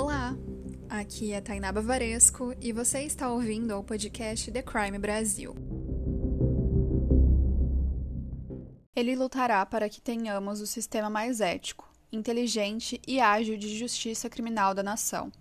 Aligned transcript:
Olá, 0.00 0.36
aqui 0.88 1.32
é 1.32 1.40
Tainá 1.40 1.72
Bavaresco 1.72 2.54
e 2.60 2.72
você 2.72 3.02
está 3.02 3.32
ouvindo 3.32 3.76
o 3.76 3.82
podcast 3.82 4.48
The 4.48 4.62
Crime 4.62 4.96
Brasil. 4.96 5.56
Ele 8.94 9.16
lutará 9.16 9.66
para 9.66 9.88
que 9.88 10.00
tenhamos 10.00 10.60
o 10.60 10.68
sistema 10.68 11.10
mais 11.10 11.40
ético, 11.40 11.90
inteligente 12.12 13.02
e 13.08 13.18
ágil 13.18 13.58
de 13.58 13.76
justiça 13.76 14.30
criminal 14.30 14.72
da 14.72 14.84
nação. 14.84 15.32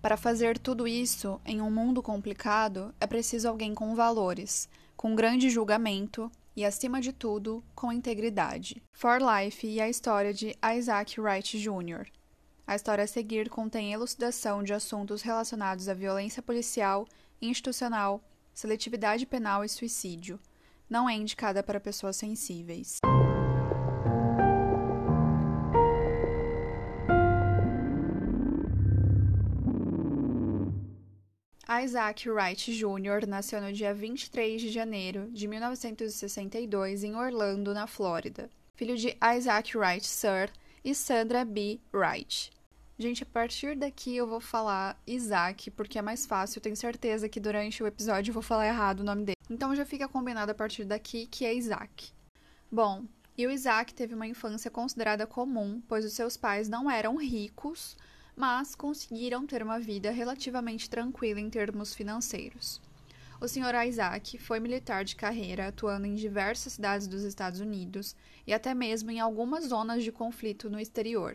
Para 0.00 0.16
fazer 0.16 0.58
tudo 0.58 0.88
isso 0.88 1.38
em 1.44 1.60
um 1.60 1.70
mundo 1.70 2.02
complicado, 2.02 2.94
é 2.98 3.06
preciso 3.06 3.50
alguém 3.50 3.74
com 3.74 3.94
valores, 3.94 4.66
com 4.96 5.14
grande 5.14 5.50
julgamento 5.50 6.32
e, 6.56 6.64
acima 6.64 7.02
de 7.02 7.12
tudo, 7.12 7.62
com 7.74 7.92
integridade. 7.92 8.82
For 8.94 9.18
Life 9.20 9.66
e 9.66 9.78
a 9.78 9.90
história 9.90 10.32
de 10.32 10.56
Isaac 10.74 11.20
Wright 11.20 11.58
Jr. 11.58 12.10
A 12.70 12.76
história 12.76 13.02
a 13.02 13.06
seguir 13.08 13.50
contém 13.50 13.92
elucidação 13.92 14.62
de 14.62 14.72
assuntos 14.72 15.22
relacionados 15.22 15.88
à 15.88 15.92
violência 15.92 16.40
policial, 16.40 17.04
institucional, 17.42 18.22
seletividade 18.54 19.26
penal 19.26 19.64
e 19.64 19.68
suicídio. 19.68 20.38
Não 20.88 21.10
é 21.10 21.14
indicada 21.14 21.64
para 21.64 21.80
pessoas 21.80 22.14
sensíveis. 22.14 22.98
Isaac 31.82 32.30
Wright 32.30 32.72
Jr. 32.72 33.26
nasceu 33.26 33.60
no 33.60 33.72
dia 33.72 33.92
23 33.92 34.60
de 34.60 34.70
janeiro 34.70 35.28
de 35.32 35.48
1962 35.48 37.02
em 37.02 37.16
Orlando, 37.16 37.74
na 37.74 37.88
Flórida, 37.88 38.48
filho 38.76 38.96
de 38.96 39.18
Isaac 39.36 39.76
Wright 39.76 40.06
Sr. 40.06 40.48
e 40.84 40.94
Sandra 40.94 41.44
B. 41.44 41.80
Wright. 41.92 42.59
Gente, 43.00 43.22
a 43.22 43.26
partir 43.26 43.74
daqui 43.76 44.14
eu 44.14 44.26
vou 44.26 44.40
falar 44.40 44.94
Isaac, 45.06 45.70
porque 45.70 45.98
é 45.98 46.02
mais 46.02 46.26
fácil. 46.26 46.60
Tenho 46.60 46.76
certeza 46.76 47.30
que 47.30 47.40
durante 47.40 47.82
o 47.82 47.86
episódio 47.86 48.28
eu 48.28 48.34
vou 48.34 48.42
falar 48.42 48.66
errado 48.66 49.00
o 49.00 49.04
nome 49.04 49.24
dele. 49.24 49.38
Então 49.48 49.74
já 49.74 49.86
fica 49.86 50.06
combinado 50.06 50.52
a 50.52 50.54
partir 50.54 50.84
daqui 50.84 51.26
que 51.26 51.46
é 51.46 51.54
Isaac. 51.54 52.12
Bom, 52.70 53.06
e 53.38 53.46
o 53.46 53.50
Isaac 53.50 53.94
teve 53.94 54.14
uma 54.14 54.26
infância 54.26 54.70
considerada 54.70 55.26
comum, 55.26 55.80
pois 55.88 56.04
os 56.04 56.12
seus 56.12 56.36
pais 56.36 56.68
não 56.68 56.90
eram 56.90 57.16
ricos, 57.16 57.96
mas 58.36 58.74
conseguiram 58.74 59.46
ter 59.46 59.62
uma 59.62 59.80
vida 59.80 60.10
relativamente 60.10 60.90
tranquila 60.90 61.40
em 61.40 61.48
termos 61.48 61.94
financeiros. 61.94 62.82
O 63.40 63.48
Sr. 63.48 63.86
Isaac 63.88 64.36
foi 64.36 64.60
militar 64.60 65.06
de 65.06 65.16
carreira, 65.16 65.68
atuando 65.68 66.06
em 66.06 66.16
diversas 66.16 66.74
cidades 66.74 67.08
dos 67.08 67.22
Estados 67.22 67.60
Unidos 67.60 68.14
e 68.46 68.52
até 68.52 68.74
mesmo 68.74 69.10
em 69.10 69.20
algumas 69.20 69.68
zonas 69.68 70.04
de 70.04 70.12
conflito 70.12 70.68
no 70.68 70.78
exterior. 70.78 71.34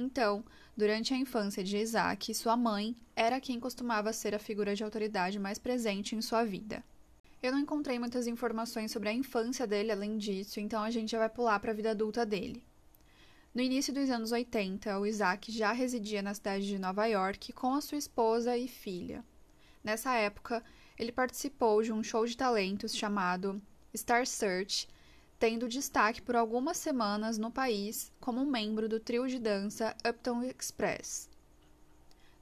Então, 0.00 0.44
durante 0.76 1.12
a 1.12 1.16
infância 1.16 1.64
de 1.64 1.76
Isaac, 1.76 2.32
sua 2.32 2.56
mãe 2.56 2.96
era 3.16 3.40
quem 3.40 3.58
costumava 3.58 4.12
ser 4.12 4.32
a 4.32 4.38
figura 4.38 4.72
de 4.72 4.84
autoridade 4.84 5.40
mais 5.40 5.58
presente 5.58 6.14
em 6.14 6.22
sua 6.22 6.44
vida. 6.44 6.84
Eu 7.42 7.50
não 7.50 7.58
encontrei 7.58 7.98
muitas 7.98 8.28
informações 8.28 8.92
sobre 8.92 9.08
a 9.08 9.12
infância 9.12 9.66
dele 9.66 9.90
além 9.90 10.16
disso, 10.16 10.60
então 10.60 10.84
a 10.84 10.90
gente 10.92 11.10
já 11.10 11.18
vai 11.18 11.28
pular 11.28 11.58
para 11.58 11.72
a 11.72 11.74
vida 11.74 11.90
adulta 11.90 12.24
dele. 12.24 12.62
No 13.52 13.60
início 13.60 13.92
dos 13.92 14.08
anos 14.08 14.30
80, 14.30 15.00
o 15.00 15.04
Isaac 15.04 15.50
já 15.50 15.72
residia 15.72 16.22
na 16.22 16.32
cidade 16.32 16.64
de 16.64 16.78
Nova 16.78 17.04
York 17.06 17.52
com 17.52 17.74
a 17.74 17.80
sua 17.80 17.98
esposa 17.98 18.56
e 18.56 18.68
filha. 18.68 19.24
Nessa 19.82 20.14
época, 20.14 20.62
ele 20.96 21.10
participou 21.10 21.82
de 21.82 21.92
um 21.92 22.04
show 22.04 22.24
de 22.24 22.36
talentos 22.36 22.94
chamado 22.94 23.60
Star 23.96 24.24
Search, 24.24 24.88
tendo 25.38 25.68
destaque 25.68 26.20
por 26.20 26.36
algumas 26.36 26.76
semanas 26.76 27.38
no 27.38 27.50
país 27.50 28.12
como 28.20 28.44
membro 28.44 28.88
do 28.88 28.98
trio 28.98 29.26
de 29.28 29.38
dança 29.38 29.96
Uptown 30.08 30.44
Express. 30.44 31.28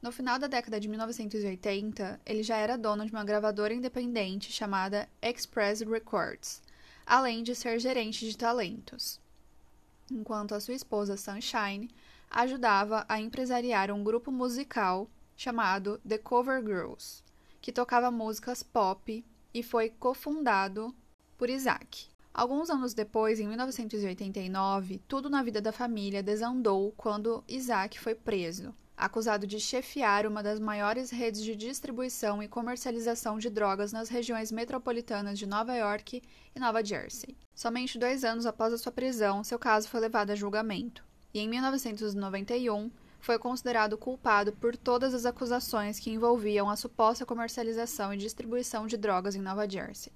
No 0.01 0.13
final 0.13 0.39
da 0.39 0.47
década 0.47 0.79
de 0.79 0.89
1980, 0.89 2.21
ele 2.25 2.43
já 2.43 2.57
era 2.57 2.79
dono 2.79 3.05
de 3.05 3.13
uma 3.13 3.25
gravadora 3.25 3.75
independente 3.75 4.53
chamada 4.53 5.09
Express 5.21 5.81
Records, 5.81 6.63
além 7.05 7.43
de 7.43 7.55
ser 7.55 7.79
gerente 7.79 8.29
de 8.29 8.37
talentos 8.37 9.21
enquanto 10.11 10.55
a 10.55 10.61
sua 10.61 10.75
esposa 10.75 11.17
Sunshine 11.17 11.91
ajudava 12.31 13.05
a 13.09 13.21
empresariar 13.21 13.91
um 13.91 14.03
grupo 14.03 14.31
musical 14.31 15.09
chamado 15.37 16.01
The 16.07 16.19
Cover 16.19 16.63
Girls, 16.63 17.23
que 17.61 17.73
tocava 17.73 18.11
músicas 18.11 18.63
pop 18.63 19.25
e 19.53 19.63
foi 19.63 19.91
cofundado 19.91 20.95
por 21.37 21.51
Isaac. 21.51 22.09
Alguns 22.37 22.69
anos 22.69 22.93
depois, 22.93 23.41
em 23.41 23.49
1989, 23.49 25.01
tudo 25.09 25.31
na 25.31 25.43
vida 25.43 25.59
da 25.59 25.73
família 25.73 26.23
desandou 26.23 26.93
quando 26.95 27.43
Isaac 27.49 27.99
foi 27.99 28.15
preso, 28.15 28.75
acusado 28.95 29.47
de 29.47 29.59
chefiar 29.59 30.27
uma 30.27 30.43
das 30.43 30.61
maiores 30.61 31.09
redes 31.09 31.43
de 31.43 31.57
distribuição 31.57 32.43
e 32.43 32.47
comercialização 32.47 33.39
de 33.39 33.49
drogas 33.49 33.91
nas 33.91 34.11
regiões 34.11 34.53
metropolitanas 34.53 35.39
de 35.39 35.47
Nova 35.47 35.75
York 35.75 36.23
e 36.55 36.61
Nova 36.61 36.85
Jersey. 36.85 37.35
Somente 37.55 37.99
dois 37.99 38.23
anos 38.23 38.45
após 38.45 38.71
a 38.71 38.77
sua 38.77 38.93
prisão, 38.93 39.43
seu 39.43 39.59
caso 39.59 39.89
foi 39.89 40.01
levado 40.01 40.31
a 40.31 40.35
julgamento, 40.35 41.03
e 41.33 41.41
em 41.41 41.49
1991 41.49 42.91
foi 43.19 43.39
considerado 43.39 43.97
culpado 43.97 44.53
por 44.53 44.77
todas 44.77 45.15
as 45.15 45.25
acusações 45.25 45.99
que 45.99 46.11
envolviam 46.11 46.69
a 46.69 46.77
suposta 46.77 47.25
comercialização 47.25 48.13
e 48.13 48.19
distribuição 48.19 48.87
de 48.87 48.99
drogas 48.99 49.35
em 49.35 49.41
Nova 49.41 49.67
Jersey. 49.67 50.13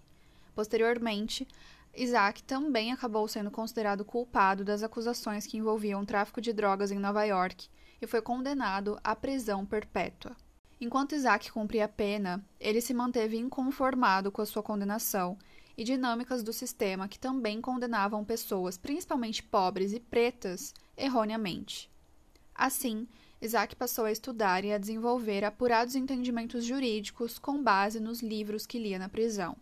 Posteriormente, 0.55 1.49
Isaac 1.95 2.43
também 2.45 2.93
acabou 2.93 3.27
sendo 3.27 3.51
considerado 3.51 4.05
culpado 4.05 4.65
das 4.65 4.83
acusações 4.83 5.47
que 5.47 5.57
envolviam 5.57 6.05
tráfico 6.05 6.41
de 6.41 6.53
drogas 6.53 6.91
em 6.91 6.99
Nova 6.99 7.25
York 7.25 7.69
e 8.01 8.07
foi 8.07 8.23
condenado 8.23 8.99
à 9.03 9.15
prisão 9.15 9.67
perpétua. 9.67 10.37
Enquanto 10.81 11.15
Isaac 11.15 11.53
cumpria 11.53 11.85
a 11.85 11.89
pena, 11.89 12.43
ele 12.59 12.81
se 12.81 12.95
manteve 12.95 13.37
inconformado 13.37 14.33
com 14.33 14.41
a 14.41 14.47
sua 14.47 14.63
condenação 14.63 15.37
e 15.77 15.85
dinâmicas 15.85 16.43
do 16.43 16.53
sistema 16.53 17.09
que 17.09 17.19
também 17.19 17.61
condenavam 17.61 18.25
pessoas, 18.25 18.79
principalmente 18.79 19.43
pobres 19.43 19.93
e 19.93 20.01
pretas, 20.01 20.73
erroneamente. 20.97 21.91
Assim, 22.55 23.07
Isaac 23.43 23.75
passou 23.77 24.05
a 24.05 24.13
estudar 24.13 24.65
e 24.65 24.73
a 24.73 24.79
desenvolver 24.79 25.45
apurados 25.45 25.95
entendimentos 25.95 26.65
jurídicos 26.65 27.39
com 27.39 27.63
base 27.63 27.99
nos 27.99 28.23
livros 28.23 28.67
que 28.67 28.79
lia 28.79 28.99
na 28.99 29.09
prisão. 29.09 29.57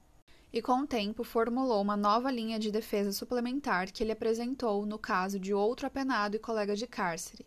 E 0.53 0.63
com 0.63 0.81
o 0.81 0.87
tempo 0.87 1.23
formulou 1.25 1.83
uma 1.83 1.97
nova 1.97 2.31
linha 2.31 2.59
de 2.59 2.71
defesa 2.71 3.13
suplementar 3.13 3.93
que 3.93 4.03
ele 4.03 4.13
apresentou 4.13 4.87
no 4.87 4.99
caso 4.99 5.39
de 5.39 5.53
outro 5.53 5.87
apenado 5.87 6.37
e 6.37 6.39
colega 6.39 6.75
de 6.75 6.87
cárcere, 6.87 7.45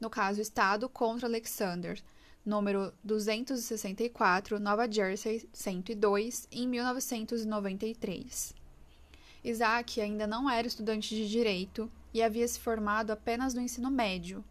no 0.00 0.08
caso 0.08 0.40
Estado 0.40 0.88
contra 0.88 1.26
Alexander, 1.26 2.00
número 2.46 2.92
264, 3.02 4.60
Nova 4.60 4.90
Jersey 4.90 5.48
102, 5.52 6.46
em 6.52 6.68
1993. 6.68 8.54
Isaac 9.42 10.00
ainda 10.00 10.26
não 10.26 10.48
era 10.48 10.66
estudante 10.66 11.14
de 11.14 11.28
direito 11.28 11.90
e 12.14 12.22
havia 12.22 12.46
se 12.46 12.60
formado 12.60 13.10
apenas 13.10 13.52
no 13.52 13.60
ensino 13.60 13.90
médio, 13.90 14.44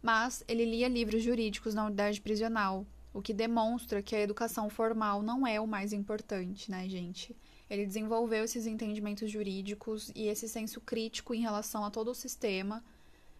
mas 0.00 0.44
ele 0.46 0.64
lia 0.64 0.88
livros 0.88 1.22
jurídicos 1.22 1.74
na 1.74 1.86
unidade 1.86 2.20
prisional, 2.20 2.86
o 3.12 3.20
que 3.20 3.34
demonstra 3.34 4.02
que 4.02 4.16
a 4.16 4.20
educação 4.20 4.70
formal 4.70 5.22
não 5.22 5.46
é 5.46 5.60
o 5.60 5.66
mais 5.66 5.92
importante, 5.92 6.70
né, 6.70 6.88
gente? 6.88 7.36
Ele 7.68 7.86
desenvolveu 7.86 8.44
esses 8.44 8.66
entendimentos 8.66 9.30
jurídicos 9.30 10.10
e 10.14 10.28
esse 10.28 10.48
senso 10.48 10.80
crítico 10.80 11.34
em 11.34 11.40
relação 11.40 11.84
a 11.84 11.90
todo 11.90 12.10
o 12.10 12.14
sistema 12.14 12.82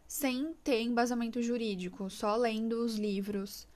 sem 0.06 0.52
ter 0.62 0.82
embasamento 0.82 1.40
jurídico, 1.40 2.10
só 2.10 2.36
lendo 2.36 2.84
os 2.84 2.96
livros. 2.96 3.66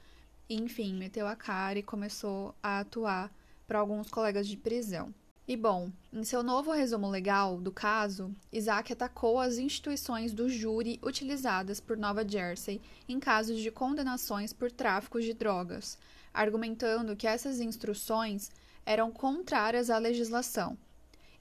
Enfim, 0.51 0.95
meteu 0.95 1.27
a 1.27 1.35
cara 1.35 1.79
e 1.79 1.83
começou 1.83 2.55
a 2.63 2.81
atuar 2.81 3.35
para 3.67 3.79
alguns 3.79 4.11
colegas 4.11 4.47
de 4.47 4.57
prisão. 4.57 5.15
E 5.49 5.57
bom, 5.57 5.93
em 6.13 6.25
seu 6.25 6.43
novo 6.43 6.73
resumo 6.73 7.09
legal 7.09 7.61
do 7.61 7.71
caso, 7.71 8.35
Isaac 8.53 8.93
atacou 8.93 9.39
as 9.39 9.59
instituições 9.59 10.33
do 10.33 10.49
júri 10.49 10.99
utilizadas 11.01 11.79
por 11.79 11.97
Nova 11.97 12.29
Jersey 12.29 12.81
em 13.09 13.21
casos 13.21 13.61
de 13.61 13.71
condenações 13.71 14.53
por 14.53 14.73
tráfico 14.73 15.21
de 15.21 15.33
drogas, 15.33 15.97
argumentando 16.35 17.15
que 17.15 17.29
essas 17.29 17.61
instruções 17.61 18.51
eram 18.85 19.13
contrárias 19.13 19.89
à 19.89 19.99
legislação 19.99 20.77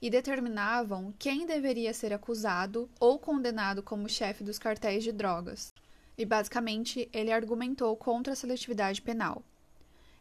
e 0.00 0.08
determinavam 0.08 1.12
quem 1.18 1.44
deveria 1.44 1.92
ser 1.92 2.12
acusado 2.12 2.88
ou 3.00 3.18
condenado 3.18 3.82
como 3.82 4.08
chefe 4.08 4.44
dos 4.44 4.56
cartéis 4.56 5.02
de 5.02 5.10
drogas. 5.10 5.74
E 6.16 6.24
basicamente, 6.24 7.08
ele 7.12 7.32
argumentou 7.32 7.96
contra 7.96 8.34
a 8.34 8.36
seletividade 8.36 9.02
penal. 9.02 9.42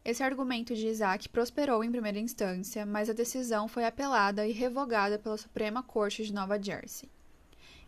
Esse 0.05 0.21
argumento 0.21 0.75
de 0.75 0.87
Isaac 0.87 1.27
prosperou 1.29 1.83
em 1.83 1.89
primeira 1.89 2.19
instância, 2.19 2.85
mas 2.85 3.09
a 3.09 3.13
decisão 3.13 3.67
foi 3.67 3.85
apelada 3.85 4.47
e 4.47 4.51
revogada 4.51 5.17
pela 5.17 5.35
Suprema 5.35 5.81
Corte 5.81 6.23
de 6.23 6.31
Nova 6.31 6.61
Jersey. 6.61 7.09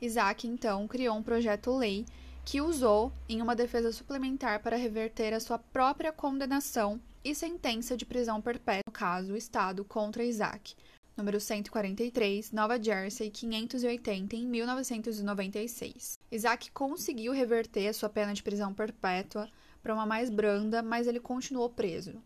Isaac 0.01 0.47
então 0.47 0.87
criou 0.87 1.15
um 1.15 1.21
projeto-lei 1.21 2.07
que 2.43 2.59
usou 2.59 3.13
em 3.29 3.39
uma 3.39 3.55
defesa 3.55 3.91
suplementar 3.91 4.63
para 4.63 4.75
reverter 4.75 5.31
a 5.31 5.39
sua 5.39 5.59
própria 5.59 6.11
condenação 6.11 6.99
e 7.23 7.35
sentença 7.35 7.95
de 7.95 8.03
prisão 8.03 8.41
perpétua 8.41 8.81
no 8.87 8.93
caso 8.93 9.35
Estado 9.35 9.85
contra 9.85 10.23
Isaac, 10.23 10.73
número 11.15 11.39
143, 11.39 12.51
Nova 12.51 12.81
Jersey, 12.81 13.29
580, 13.29 14.35
em 14.35 14.47
1996. 14.47 16.17
Isaac 16.31 16.71
conseguiu 16.71 17.31
reverter 17.31 17.93
sua 17.93 18.09
pena 18.09 18.33
de 18.33 18.41
prisão 18.41 18.73
perpétua, 18.73 19.47
para 19.81 19.93
uma 19.93 20.05
mais 20.05 20.29
branda, 20.29 20.81
mas 20.81 21.07
ele 21.07 21.19
continuou 21.19 21.69
preso. 21.69 22.21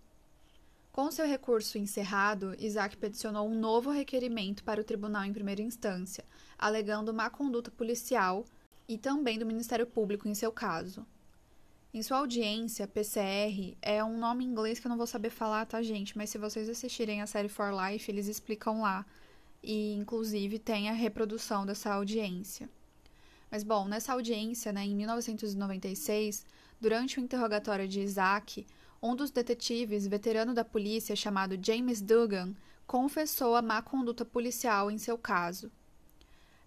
Com 0.91 1.09
seu 1.09 1.25
recurso 1.25 1.77
encerrado, 1.77 2.53
Isaac 2.59 2.97
peticionou 2.97 3.47
um 3.47 3.57
novo 3.57 3.89
requerimento 3.89 4.63
para 4.63 4.81
o 4.81 4.83
tribunal 4.83 5.23
em 5.23 5.31
primeira 5.31 5.61
instância, 5.61 6.25
alegando 6.59 7.13
má 7.13 7.29
conduta 7.29 7.71
policial 7.71 8.43
e 8.89 8.97
também 8.97 9.39
do 9.39 9.45
Ministério 9.45 9.87
Público 9.87 10.27
em 10.27 10.35
seu 10.35 10.51
caso. 10.51 11.05
Em 11.93 12.01
sua 12.01 12.17
audiência, 12.17 12.87
PCR 12.87 13.77
é 13.81 14.03
um 14.03 14.17
nome 14.17 14.45
em 14.45 14.47
inglês 14.47 14.79
que 14.79 14.87
eu 14.87 14.89
não 14.89 14.97
vou 14.97 15.07
saber 15.07 15.29
falar, 15.29 15.65
tá, 15.65 15.81
gente? 15.81 16.17
Mas 16.17 16.29
se 16.29 16.37
vocês 16.37 16.69
assistirem 16.69 17.21
a 17.21 17.27
série 17.27 17.49
For 17.49 17.71
Life, 17.73 18.09
eles 18.09 18.27
explicam 18.27 18.81
lá. 18.81 19.05
E, 19.61 19.93
inclusive, 19.93 20.57
tem 20.57 20.89
a 20.89 20.93
reprodução 20.93 21.65
dessa 21.65 21.93
audiência. 21.93 22.69
Mas, 23.49 23.63
bom, 23.63 23.89
nessa 23.89 24.13
audiência, 24.13 24.71
né, 24.71 24.85
em 24.85 24.95
1996, 24.95 26.45
durante 26.81 27.19
o 27.19 27.23
interrogatório 27.23 27.87
de 27.87 28.01
Isaac, 28.01 28.67
um 29.01 29.15
dos 29.15 29.31
detetives, 29.31 30.07
veterano 30.07 30.53
da 30.53 30.65
polícia 30.65 31.15
chamado 31.15 31.57
James 31.63 32.01
Dugan, 32.01 32.53
confessou 32.85 33.55
a 33.55 33.61
má 33.61 33.81
conduta 33.81 34.25
policial 34.25 34.91
em 34.91 34.97
seu 34.97 35.17
caso. 35.17 35.71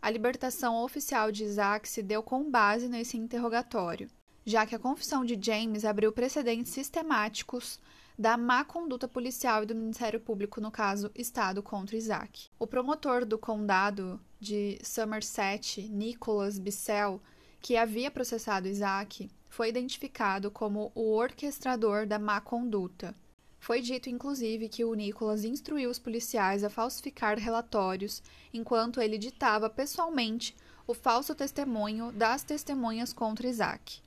A 0.00 0.08
libertação 0.08 0.82
oficial 0.82 1.32
de 1.32 1.44
Isaac 1.44 1.88
se 1.88 2.02
deu 2.02 2.22
com 2.22 2.50
base 2.50 2.88
nesse 2.88 3.16
interrogatório 3.19 4.08
já 4.44 4.66
que 4.66 4.75
a 4.75 4.78
confissão 4.78 5.25
de 5.25 5.38
James 5.40 5.84
abriu 5.84 6.12
precedentes 6.12 6.72
sistemáticos 6.72 7.81
da 8.16 8.37
má 8.37 8.64
conduta 8.64 9.08
policial 9.08 9.62
e 9.62 9.66
do 9.66 9.75
Ministério 9.75 10.20
Público 10.20 10.61
no 10.61 10.70
caso 10.70 11.11
Estado 11.14 11.62
contra 11.62 11.96
Isaac. 11.96 12.49
O 12.58 12.66
promotor 12.66 13.25
do 13.25 13.38
condado 13.38 14.20
de 14.38 14.78
Somerset, 14.84 15.88
Nicholas 15.88 16.58
Bissell, 16.58 17.20
que 17.61 17.76
havia 17.76 18.11
processado 18.11 18.69
Isaac, 18.69 19.28
foi 19.54 19.68
identificado 19.68 20.50
como 20.50 20.90
o 20.96 21.14
orquestrador 21.14 22.08
da 22.08 22.18
má 22.18 22.40
conduta. 22.40 23.14
Foi 23.60 23.80
dito, 23.80 24.10
inclusive, 24.10 24.68
que 24.68 24.84
o 24.84 24.92
Nicholas 24.94 25.44
instruiu 25.44 25.90
os 25.90 25.98
policiais 25.98 26.64
a 26.64 26.68
falsificar 26.68 27.38
relatórios 27.38 28.20
enquanto 28.52 29.00
ele 29.00 29.16
ditava 29.16 29.70
pessoalmente 29.70 30.56
o 30.88 30.92
falso 30.92 31.36
testemunho 31.36 32.10
das 32.10 32.42
testemunhas 32.42 33.12
contra 33.12 33.46
Isaac. 33.46 34.00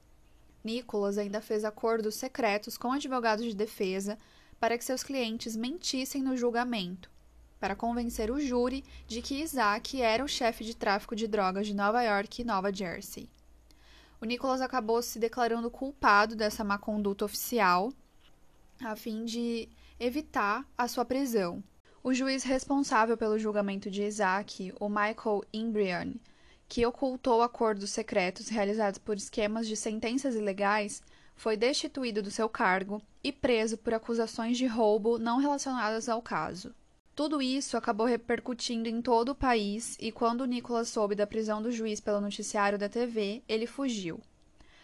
Nicholas 0.66 1.18
ainda 1.18 1.40
fez 1.40 1.64
acordos 1.64 2.16
secretos 2.16 2.78
com 2.78 2.92
advogados 2.92 3.46
de 3.46 3.56
defesa 3.56 4.18
para 4.60 4.78
que 4.78 4.84
seus 4.84 5.02
clientes 5.02 5.56
mentissem 5.56 6.22
no 6.22 6.36
julgamento, 6.36 7.10
para 7.58 7.74
convencer 7.74 8.30
o 8.30 8.38
júri 8.38 8.84
de 9.08 9.22
que 9.22 9.42
Isaac 9.42 10.02
era 10.02 10.26
o 10.26 10.28
chefe 10.28 10.66
de 10.66 10.76
tráfico 10.76 11.16
de 11.16 11.26
drogas 11.26 11.66
de 11.66 11.74
Nova 11.74 12.04
York 12.04 12.42
e 12.42 12.46
Nova 12.46 12.70
Jersey. 12.70 13.30
O 14.20 14.26
Nicholas 14.26 14.62
acabou 14.62 15.02
se 15.02 15.20
declarando 15.20 15.70
culpado 15.70 16.36
dessa 16.36 16.64
má 16.64 16.78
conduta 16.78 17.24
oficial, 17.24 17.94
a 18.84 18.96
fim 18.96 19.26
de 19.26 19.70
evitar 20.00 20.66
a 20.78 20.88
sua 20.88 21.06
prisão. 21.06 21.64
O 22.04 22.14
juiz 22.14 22.44
responsável 22.44 23.16
pelo 23.16 23.38
julgamento 23.38 23.92
de 23.92 24.02
Isaac, 24.04 24.74
o 24.80 24.90
Michael 24.90 25.44
Imbrian, 25.54 26.14
que 26.68 26.86
ocultou 26.86 27.42
acordos 27.42 27.92
secretos 27.92 28.50
realizados 28.50 28.98
por 28.98 29.18
esquemas 29.18 29.68
de 29.68 29.76
sentenças 29.76 30.36
ilegais, 30.36 31.04
foi 31.36 31.56
destituído 31.56 32.22
do 32.24 32.32
seu 32.32 32.50
cargo 32.50 33.02
e 33.24 33.32
preso 33.32 33.78
por 33.78 33.94
acusações 33.94 34.58
de 34.58 34.66
roubo 34.66 35.20
não 35.20 35.38
relacionadas 35.38 36.10
ao 36.10 36.22
caso. 36.22 36.74
Tudo 37.18 37.42
isso 37.42 37.76
acabou 37.76 38.06
repercutindo 38.06 38.88
em 38.88 39.02
todo 39.02 39.30
o 39.30 39.36
país 39.36 39.98
e 40.00 40.12
quando 40.12 40.46
Nicholas 40.46 40.88
soube 40.88 41.16
da 41.16 41.26
prisão 41.26 41.60
do 41.64 41.72
juiz 41.72 42.00
pelo 42.00 42.22
noticiário 42.22 42.78
da 42.78 42.88
TV, 42.88 43.42
ele 43.50 43.66
fugiu. 43.66 44.22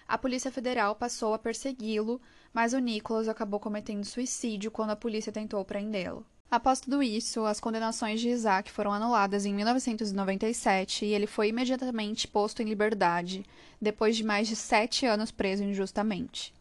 A 0.07 0.17
Polícia 0.17 0.51
Federal 0.51 0.95
passou 0.95 1.35
a 1.35 1.37
persegui-lo, 1.37 2.19
mas 2.51 2.73
o 2.73 2.79
Nicholas 2.79 3.27
acabou 3.27 3.59
cometendo 3.59 4.03
suicídio 4.03 4.71
quando 4.71 4.89
a 4.89 4.95
polícia 4.95 5.31
tentou 5.31 5.63
prendê-lo. 5.63 6.25
Após 6.49 6.79
tudo 6.79 7.03
isso, 7.03 7.45
as 7.45 7.59
condenações 7.59 8.19
de 8.19 8.29
Isaac 8.29 8.71
foram 8.71 8.91
anuladas 8.91 9.45
em 9.45 9.53
1997 9.53 11.05
e 11.05 11.13
ele 11.13 11.27
foi 11.27 11.49
imediatamente 11.49 12.27
posto 12.27 12.63
em 12.63 12.65
liberdade, 12.65 13.45
depois 13.79 14.17
de 14.17 14.23
mais 14.23 14.47
de 14.47 14.55
sete 14.55 15.05
anos 15.05 15.29
preso 15.29 15.63
injustamente. 15.63 16.51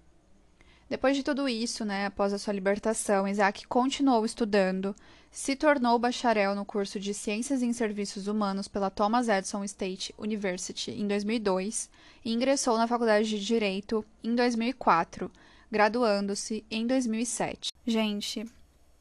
Depois 0.92 1.16
de 1.16 1.22
tudo 1.22 1.48
isso, 1.48 1.86
né, 1.86 2.04
após 2.04 2.34
a 2.34 2.38
sua 2.38 2.52
libertação, 2.52 3.26
Isaac 3.26 3.66
continuou 3.66 4.26
estudando, 4.26 4.94
se 5.30 5.56
tornou 5.56 5.98
bacharel 5.98 6.54
no 6.54 6.66
curso 6.66 7.00
de 7.00 7.14
Ciências 7.14 7.62
em 7.62 7.72
Serviços 7.72 8.26
Humanos 8.26 8.68
pela 8.68 8.90
Thomas 8.90 9.26
Edison 9.26 9.64
State 9.64 10.14
University 10.18 10.90
em 10.90 11.08
2002 11.08 11.88
e 12.22 12.30
ingressou 12.30 12.76
na 12.76 12.86
Faculdade 12.86 13.26
de 13.26 13.42
Direito 13.42 14.04
em 14.22 14.34
2004, 14.34 15.32
graduando-se 15.70 16.62
em 16.70 16.86
2007. 16.86 17.70
Gente, 17.86 18.44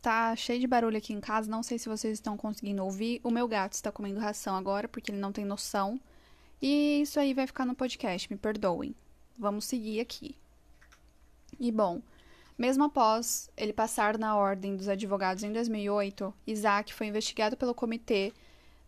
Tá 0.02 0.34
cheio 0.34 0.62
de 0.62 0.68
barulho 0.68 0.98
aqui 0.98 1.12
em 1.12 1.20
casa, 1.20 1.52
não 1.52 1.62
sei 1.62 1.78
se 1.78 1.90
vocês 1.90 2.14
estão 2.14 2.38
conseguindo 2.38 2.86
ouvir. 2.86 3.20
O 3.22 3.30
meu 3.30 3.50
gato 3.50 3.74
está 3.74 3.92
comendo 3.92 4.20
ração 4.22 4.56
agora 4.56 4.88
porque 4.88 5.12
ele 5.12 5.20
não 5.20 5.34
tem 5.34 5.44
noção. 5.44 6.00
E 6.62 7.02
isso 7.02 7.20
aí 7.20 7.34
vai 7.34 7.46
ficar 7.46 7.66
no 7.66 7.76
podcast, 7.76 8.32
me 8.32 8.38
perdoem. 8.38 8.96
Vamos 9.38 9.66
seguir 9.66 10.00
aqui. 10.00 10.38
E 11.63 11.72
bom, 11.72 12.02
mesmo 12.58 12.86
após 12.86 13.48
ele 13.56 13.72
passar 13.72 14.18
na 14.18 14.36
Ordem 14.36 14.75
dos 14.75 14.88
Advogados 14.88 15.44
em 15.44 15.54
2008, 15.54 16.34
Isaac 16.48 16.92
foi 16.92 17.06
investigado 17.06 17.56
pelo 17.56 17.75
Comitê 17.75 18.34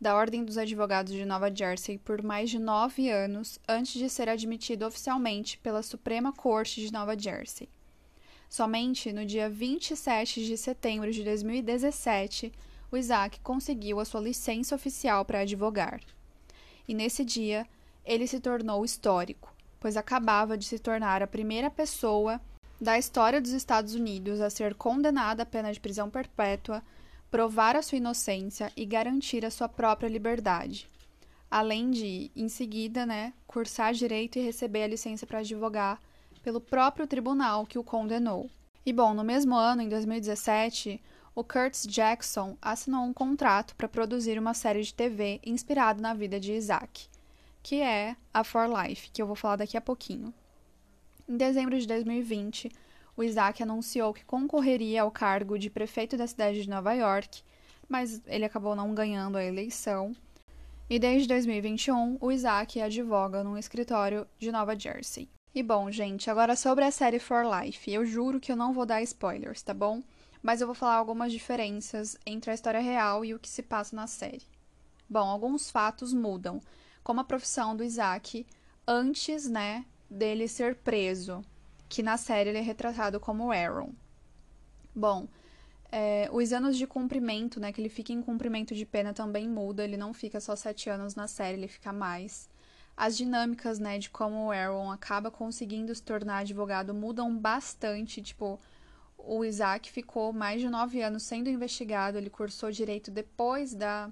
da 0.02 0.16
Ordem 0.16 0.44
dos 0.44 0.58
Advogados 0.58 1.14
de 1.14 1.24
Nova 1.24 1.54
Jersey 1.54 2.00
por 2.00 2.24
mais 2.24 2.50
de 2.50 2.58
nove 2.58 3.12
anos 3.12 3.60
antes 3.70 3.94
de 3.94 4.10
ser 4.10 4.28
admitido 4.28 4.88
oficialmente 4.88 5.60
pela 5.60 5.84
Suprema 5.84 6.34
Corte 6.34 6.82
de 6.82 6.92
Nova 6.92 7.16
Jersey. 7.16 7.70
Somente 8.50 9.14
no 9.14 9.24
dia 9.24 9.48
27 9.48 10.44
de 10.44 10.58
setembro 10.58 11.12
de 11.12 11.24
2017, 11.24 12.52
o 12.92 12.98
Isaac 12.98 13.40
conseguiu 13.42 14.00
a 14.00 14.06
sua 14.06 14.20
licença 14.20 14.74
oficial 14.74 15.24
para 15.24 15.42
advogar. 15.42 16.02
E 16.88 16.96
nesse 16.96 17.24
dia, 17.24 17.68
ele 18.04 18.26
se 18.26 18.40
tornou 18.40 18.84
histórico, 18.84 19.56
pois 19.80 19.96
acabava 19.96 20.58
de 20.58 20.66
se 20.66 20.80
tornar 20.80 21.22
a 21.22 21.28
primeira 21.28 21.70
pessoa 21.70 22.42
da 22.80 22.98
história 22.98 23.40
dos 23.40 23.52
Estados 23.52 23.96
Unidos 23.96 24.42
a 24.42 24.50
ser 24.50 24.76
condenada 24.76 25.44
à 25.44 25.46
pena 25.46 25.72
de 25.72 25.80
prisão 25.80 26.10
perpétua, 26.10 26.84
provar 27.32 27.76
a 27.76 27.82
sua 27.82 27.98
inocência 27.98 28.72
e 28.76 28.86
garantir 28.86 29.46
a 29.46 29.52
sua 29.52 29.68
própria 29.68 30.08
liberdade. 30.08 30.90
Além 31.50 31.92
de, 31.92 32.32
em 32.36 32.50
seguida, 32.50 33.06
né, 33.06 33.34
cursar 33.48 33.94
direito 33.94 34.38
e 34.38 34.42
receber 34.42 34.84
a 34.84 34.88
licença 34.88 35.26
para 35.26 35.40
advogar 35.40 36.00
pelo 36.44 36.60
próprio 36.60 37.08
tribunal 37.08 37.66
que 37.66 37.80
o 37.80 37.84
condenou. 37.84 38.50
E 38.86 38.92
bom, 38.92 39.14
no 39.14 39.24
mesmo 39.24 39.56
ano, 39.56 39.82
em 39.82 39.88
2017, 39.88 41.02
o 41.36 41.44
Curtis 41.44 41.88
Jackson 41.88 42.58
assinou 42.62 43.04
um 43.04 43.14
contrato 43.14 43.76
para 43.76 43.88
produzir 43.88 44.38
uma 44.38 44.54
série 44.54 44.84
de 44.84 44.94
TV 44.94 45.40
inspirada 45.44 46.02
na 46.02 46.14
vida 46.14 46.40
de 46.40 46.54
Isaac, 46.54 47.08
que 47.64 47.82
é 47.82 48.16
a 48.34 48.44
For 48.44 48.68
Life, 48.68 49.10
que 49.12 49.22
eu 49.22 49.26
vou 49.26 49.36
falar 49.36 49.56
daqui 49.56 49.78
a 49.78 49.82
pouquinho. 49.82 50.34
Em 51.28 51.38
dezembro 51.38 51.80
de 51.80 51.88
2020, 51.88 52.70
o 53.16 53.24
Isaac 53.24 53.64
anunciou 53.64 54.14
que 54.14 54.26
concorreria 54.26 55.04
ao 55.04 55.12
cargo 55.12 55.58
de 55.58 55.70
prefeito 55.70 56.18
da 56.18 56.28
cidade 56.28 56.62
de 56.62 56.70
Nova 56.70 56.94
York, 56.94 57.42
mas 57.88 58.22
ele 58.28 58.44
acabou 58.44 58.76
não 58.76 58.94
ganhando 58.94 59.38
a 59.38 59.44
eleição. 59.44 60.14
E 60.90 61.00
desde 61.00 61.30
2021, 61.30 62.18
o 62.20 62.30
Isaac 62.30 62.82
advoga 62.82 63.42
num 63.42 63.58
escritório 63.58 64.28
de 64.38 64.52
Nova 64.52 64.78
Jersey. 64.78 65.30
E 65.56 65.64
bom, 65.64 65.90
gente, 65.90 66.30
agora 66.30 66.58
sobre 66.58 66.84
a 66.84 66.92
série 66.92 67.20
For 67.20 67.46
Life. 67.46 67.90
Eu 67.90 68.06
juro 68.06 68.40
que 68.40 68.52
eu 68.52 68.56
não 68.56 68.74
vou 68.74 68.86
dar 68.86 69.02
spoilers, 69.02 69.62
tá 69.62 69.74
bom? 69.74 70.04
Mas 70.42 70.60
eu 70.60 70.68
vou 70.68 70.76
falar 70.76 70.96
algumas 70.96 71.32
diferenças 71.32 72.18
entre 72.26 72.52
a 72.52 72.54
história 72.54 72.82
real 72.82 73.24
e 73.24 73.34
o 73.34 73.40
que 73.40 73.48
se 73.48 73.64
passa 73.64 73.96
na 73.96 74.08
série. 74.08 74.42
Bom, 75.10 75.26
alguns 75.26 75.72
fatos 75.72 76.12
mudam, 76.12 76.60
como 77.02 77.22
a 77.22 77.24
profissão 77.24 77.78
do 77.78 77.84
Isaac 77.84 78.46
antes, 78.86 79.48
né, 79.48 79.86
dele 80.14 80.48
ser 80.48 80.76
preso, 80.76 81.44
que 81.90 82.04
na 82.04 82.18
série 82.18 82.50
ele 82.50 82.60
é 82.60 82.62
retratado 82.62 83.20
como 83.20 83.52
Aaron. 83.52 83.92
Bom, 84.96 85.28
é, 85.92 86.30
os 86.32 86.54
anos 86.54 86.78
de 86.78 86.88
cumprimento, 86.88 87.60
né, 87.60 87.72
que 87.72 87.82
ele 87.82 87.90
fica 87.90 88.14
em 88.14 88.22
cumprimento 88.22 88.74
de 88.76 88.86
pena 88.86 89.14
também 89.14 89.48
muda, 89.48 89.84
ele 89.84 89.98
não 89.98 90.14
fica 90.14 90.40
só 90.40 90.56
sete 90.56 90.90
anos 90.90 91.16
na 91.16 91.28
série, 91.28 91.58
ele 91.58 91.68
fica 91.68 91.92
mais 91.92 92.50
as 92.96 93.18
dinâmicas, 93.18 93.80
né, 93.80 93.98
de 93.98 94.10
como 94.10 94.48
o 94.48 94.52
Aaron 94.52 94.92
acaba 94.92 95.32
conseguindo 95.32 95.94
se 95.94 96.02
tornar 96.02 96.40
advogado 96.40 96.94
mudam 96.94 97.36
bastante. 97.36 98.22
Tipo, 98.22 98.60
o 99.18 99.44
Isaac 99.44 99.92
ficou 99.92 100.32
mais 100.32 100.62
de 100.62 100.70
nove 100.70 101.02
anos 101.02 101.24
sendo 101.24 101.50
investigado, 101.50 102.18
ele 102.18 102.30
cursou 102.30 102.72
direito 102.72 103.10
depois 103.10 103.74
da 103.74 104.12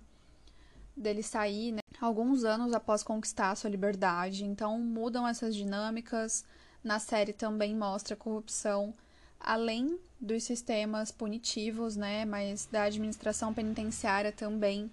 dele 1.02 1.24
sair, 1.24 1.74
né, 1.74 1.80
alguns 2.00 2.44
anos 2.44 2.74
após 2.74 3.04
conquistar 3.04 3.52
a 3.52 3.56
sua 3.56 3.70
liberdade. 3.70 4.46
Então 4.46 4.80
mudam 4.80 5.28
essas 5.28 5.56
dinâmicas. 5.56 6.46
Na 6.84 7.00
série 7.00 7.34
também 7.34 7.76
mostra 7.76 8.16
corrupção 8.16 8.94
além 9.40 10.00
dos 10.20 10.44
sistemas 10.44 11.12
punitivos, 11.12 11.96
né, 11.96 12.26
mas 12.26 12.68
da 12.72 12.84
administração 12.84 13.54
penitenciária 13.54 14.32
também, 14.32 14.90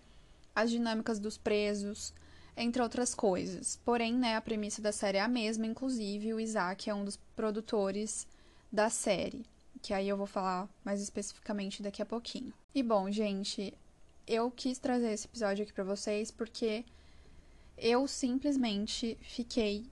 as 0.54 0.70
dinâmicas 0.70 1.18
dos 1.18 1.36
presos, 1.36 2.14
entre 2.56 2.82
outras 2.82 3.14
coisas. 3.14 3.78
Porém, 3.84 4.14
né, 4.14 4.36
a 4.36 4.40
premissa 4.40 4.80
da 4.80 4.90
série 4.90 5.18
é 5.18 5.20
a 5.20 5.28
mesma, 5.28 5.66
inclusive 5.66 6.32
o 6.32 6.40
Isaac 6.40 6.88
é 6.88 6.94
um 6.94 7.04
dos 7.04 7.18
produtores 7.36 8.26
da 8.72 8.88
série, 8.88 9.44
que 9.82 9.92
aí 9.92 10.08
eu 10.08 10.16
vou 10.16 10.26
falar 10.26 10.68
mais 10.82 11.00
especificamente 11.00 11.82
daqui 11.82 12.02
a 12.02 12.06
pouquinho. 12.06 12.52
E 12.74 12.82
bom, 12.82 13.10
gente, 13.10 13.74
eu 14.28 14.50
quis 14.50 14.78
trazer 14.78 15.12
esse 15.12 15.26
episódio 15.26 15.64
aqui 15.64 15.72
para 15.72 15.82
vocês 15.82 16.30
porque 16.30 16.84
eu 17.76 18.06
simplesmente 18.06 19.16
fiquei 19.22 19.86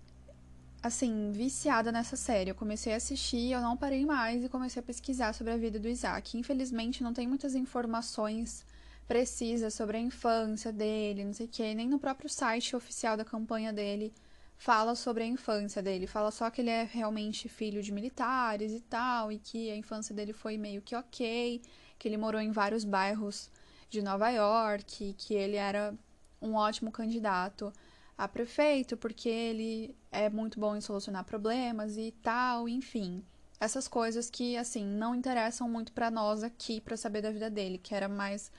assim, 0.82 1.32
viciada 1.32 1.90
nessa 1.90 2.16
série. 2.16 2.50
Eu 2.50 2.54
comecei 2.54 2.92
a 2.92 2.96
assistir, 2.96 3.50
eu 3.50 3.60
não 3.60 3.76
parei 3.76 4.04
mais 4.04 4.44
e 4.44 4.48
comecei 4.48 4.80
a 4.80 4.82
pesquisar 4.82 5.32
sobre 5.32 5.52
a 5.52 5.56
vida 5.56 5.78
do 5.78 5.88
Isaac. 5.88 6.38
Infelizmente, 6.38 7.02
não 7.02 7.12
tem 7.12 7.26
muitas 7.26 7.54
informações 7.54 8.64
precisas 9.08 9.74
sobre 9.74 9.96
a 9.96 10.00
infância 10.00 10.72
dele, 10.72 11.24
não 11.24 11.32
sei 11.32 11.46
o 11.46 11.48
quê, 11.48 11.74
nem 11.74 11.88
no 11.88 11.98
próprio 11.98 12.28
site 12.28 12.76
oficial 12.76 13.16
da 13.16 13.24
campanha 13.24 13.72
dele 13.72 14.12
fala 14.58 14.94
sobre 14.94 15.22
a 15.22 15.26
infância 15.26 15.82
dele. 15.82 16.06
Fala 16.06 16.30
só 16.30 16.50
que 16.50 16.60
ele 16.60 16.70
é 16.70 16.82
realmente 16.82 17.48
filho 17.48 17.82
de 17.82 17.92
militares 17.92 18.72
e 18.72 18.80
tal, 18.80 19.30
e 19.30 19.38
que 19.38 19.70
a 19.70 19.76
infância 19.76 20.14
dele 20.14 20.32
foi 20.32 20.56
meio 20.56 20.82
que 20.82 20.96
ok, 20.96 21.60
que 21.98 22.08
ele 22.08 22.16
morou 22.16 22.40
em 22.40 22.50
vários 22.50 22.84
bairros 22.84 23.50
de 23.88 24.02
Nova 24.02 24.30
York, 24.30 25.14
que 25.18 25.34
ele 25.34 25.56
era 25.56 25.94
um 26.40 26.54
ótimo 26.54 26.90
candidato 26.90 27.72
a 28.16 28.26
prefeito, 28.26 28.96
porque 28.96 29.28
ele 29.28 29.94
é 30.10 30.28
muito 30.30 30.58
bom 30.58 30.74
em 30.76 30.80
solucionar 30.80 31.24
problemas 31.24 31.96
e 31.96 32.12
tal, 32.22 32.68
enfim. 32.68 33.22
Essas 33.60 33.88
coisas 33.88 34.30
que, 34.30 34.56
assim, 34.56 34.84
não 34.84 35.14
interessam 35.14 35.68
muito 35.68 35.92
para 35.92 36.10
nós 36.10 36.42
aqui 36.42 36.80
para 36.80 36.96
saber 36.96 37.22
da 37.22 37.30
vida 37.30 37.50
dele, 37.50 37.78
que 37.78 37.94
era 37.94 38.08
mais. 38.08 38.50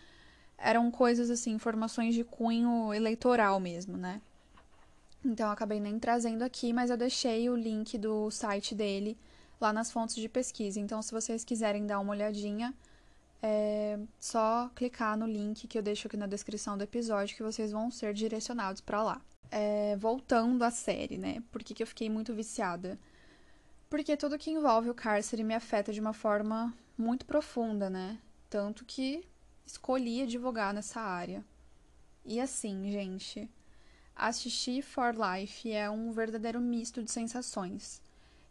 Eram 0.58 0.90
coisas, 0.90 1.30
assim, 1.30 1.52
informações 1.52 2.16
de 2.16 2.24
cunho 2.24 2.94
eleitoral 2.94 3.60
mesmo, 3.60 3.96
né? 3.96 4.22
Então 5.24 5.48
eu 5.48 5.52
acabei 5.52 5.80
nem 5.80 6.00
trazendo 6.00 6.44
aqui, 6.44 6.72
mas 6.72 6.90
eu 6.90 6.98
deixei 6.98 7.50
o 7.50 7.56
link 7.56 7.98
do 7.98 8.32
site 8.32 8.74
dele 8.74 9.18
lá 9.60 9.74
nas 9.74 9.92
fontes 9.92 10.16
de 10.16 10.30
pesquisa. 10.30 10.80
Então, 10.80 11.02
se 11.02 11.12
vocês 11.12 11.44
quiserem 11.44 11.86
dar 11.86 12.00
uma 12.00 12.12
olhadinha, 12.12 12.74
é 13.42 14.00
só 14.20 14.70
clicar 14.76 15.18
no 15.18 15.26
link 15.26 15.68
que 15.68 15.78
eu 15.78 15.82
deixo 15.82 16.08
aqui 16.08 16.18
na 16.18 16.28
descrição 16.28 16.78
do 16.78 16.84
episódio 16.84 17.36
que 17.36 17.44
vocês 17.44 17.72
vão 17.72 17.92
ser 17.92 18.14
direcionados 18.14 18.82
para 18.82 19.04
lá. 19.04 19.22
É, 19.50 19.96
voltando 19.98 20.64
à 20.64 20.72
série, 20.72 21.18
né? 21.18 21.42
Por 21.52 21.64
que, 21.64 21.74
que 21.74 21.84
eu 21.84 21.88
fiquei 21.88 22.10
muito 22.10 22.34
viciada? 22.34 23.00
Porque 23.90 24.18
tudo 24.18 24.38
que 24.38 24.52
envolve 24.52 24.90
o 24.90 24.96
cárcere 24.96 25.44
me 25.44 25.54
afeta 25.56 25.94
de 25.94 26.02
uma 26.02 26.14
forma 26.14 26.74
muito 26.98 27.26
profunda, 27.26 27.90
né? 27.90 28.20
Tanto 28.50 28.84
que 28.84 29.24
escolhi 29.66 30.24
advogar 30.24 30.74
nessa 30.74 31.00
área. 31.00 31.46
E 32.26 32.42
assim, 32.42 32.92
gente, 32.92 33.50
assistir 34.14 34.82
For 34.82 35.14
Life 35.16 35.72
é 35.72 35.90
um 35.90 36.12
verdadeiro 36.12 36.60
misto 36.60 37.02
de 37.02 37.12
sensações. 37.12 38.02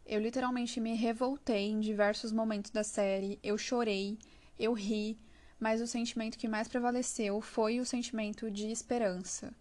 Eu 0.06 0.20
literalmente 0.20 0.80
me 0.80 0.94
revoltei 0.94 1.70
em 1.70 1.80
diversos 1.80 2.32
momentos 2.32 2.70
da 2.70 2.84
série, 2.84 3.38
eu 3.42 3.58
chorei, 3.58 4.16
eu 4.58 4.72
ri, 4.72 5.18
mas 5.58 5.80
o 5.80 5.86
sentimento 5.86 6.38
que 6.38 6.48
mais 6.48 6.68
prevaleceu 6.68 7.40
foi 7.40 7.80
o 7.80 7.86
sentimento 7.86 8.50
de 8.50 8.70
esperança 8.70 9.54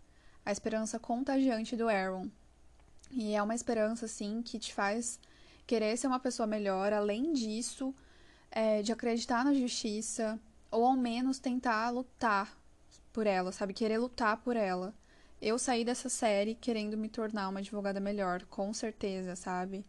a 0.45 0.51
esperança 0.51 0.99
contagiante 0.99 1.75
do 1.75 1.89
Aaron. 1.89 2.29
E 3.11 3.33
é 3.33 3.41
uma 3.41 3.55
esperança, 3.55 4.05
assim, 4.05 4.41
que 4.41 4.59
te 4.59 4.73
faz 4.73 5.19
querer 5.65 5.97
ser 5.97 6.07
uma 6.07 6.19
pessoa 6.19 6.45
melhor, 6.45 6.93
além 6.93 7.33
disso, 7.33 7.93
é, 8.51 8.83
de 8.83 8.91
acreditar 8.91 9.43
na 9.43 9.53
justiça, 9.53 10.39
ou 10.69 10.85
ao 10.85 10.95
menos 10.95 11.39
tentar 11.39 11.89
lutar 11.89 12.55
por 13.11 13.25
ela, 13.25 13.51
sabe? 13.51 13.73
Querer 13.73 13.97
lutar 13.97 14.37
por 14.37 14.55
ela. 14.55 14.93
Eu 15.41 15.57
saí 15.57 15.83
dessa 15.83 16.09
série 16.09 16.53
querendo 16.53 16.95
me 16.95 17.09
tornar 17.09 17.49
uma 17.49 17.59
advogada 17.59 17.99
melhor, 17.99 18.45
com 18.45 18.71
certeza, 18.73 19.35
sabe? 19.35 19.83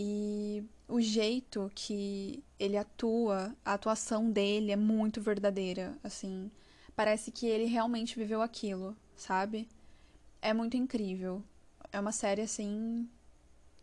E 0.00 0.62
o 0.86 1.00
jeito 1.00 1.68
que 1.74 2.44
ele 2.56 2.76
atua, 2.76 3.52
a 3.64 3.74
atuação 3.74 4.30
dele 4.30 4.70
é 4.70 4.76
muito 4.76 5.20
verdadeira, 5.20 5.98
assim. 6.04 6.52
Parece 6.94 7.32
que 7.32 7.48
ele 7.48 7.64
realmente 7.64 8.16
viveu 8.16 8.40
aquilo, 8.40 8.96
sabe? 9.16 9.68
É 10.40 10.54
muito 10.54 10.76
incrível. 10.76 11.42
É 11.90 11.98
uma 11.98 12.12
série, 12.12 12.42
assim, 12.42 13.08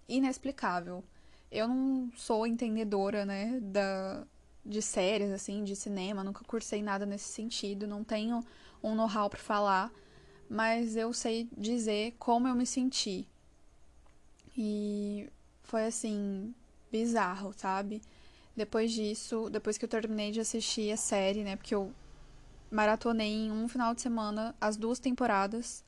inexplicável. 0.07 1.03
Eu 1.51 1.67
não 1.67 2.09
sou 2.15 2.47
entendedora, 2.47 3.25
né, 3.25 3.59
da, 3.59 4.25
de 4.65 4.81
séries, 4.81 5.31
assim, 5.31 5.65
de 5.65 5.75
cinema, 5.75 6.23
nunca 6.23 6.45
cursei 6.45 6.81
nada 6.81 7.05
nesse 7.05 7.27
sentido, 7.27 7.85
não 7.85 8.05
tenho 8.05 8.41
um 8.81 8.95
know-how 8.95 9.29
para 9.29 9.39
falar, 9.39 9.91
mas 10.49 10.95
eu 10.95 11.11
sei 11.11 11.49
dizer 11.57 12.15
como 12.17 12.47
eu 12.47 12.55
me 12.55 12.65
senti. 12.65 13.27
E 14.57 15.29
foi, 15.65 15.85
assim, 15.85 16.53
bizarro, 16.91 17.53
sabe? 17.57 18.01
Depois 18.55 18.91
disso, 18.91 19.49
depois 19.49 19.77
que 19.77 19.85
eu 19.85 19.89
terminei 19.89 20.31
de 20.31 20.39
assistir 20.39 20.91
a 20.91 20.97
série, 20.97 21.43
né, 21.43 21.55
porque 21.55 21.75
eu 21.75 21.91
maratonei 22.71 23.47
em 23.47 23.51
um 23.51 23.67
final 23.67 23.93
de 23.93 24.01
semana 24.01 24.55
as 24.59 24.77
duas 24.77 24.99
temporadas. 24.99 25.83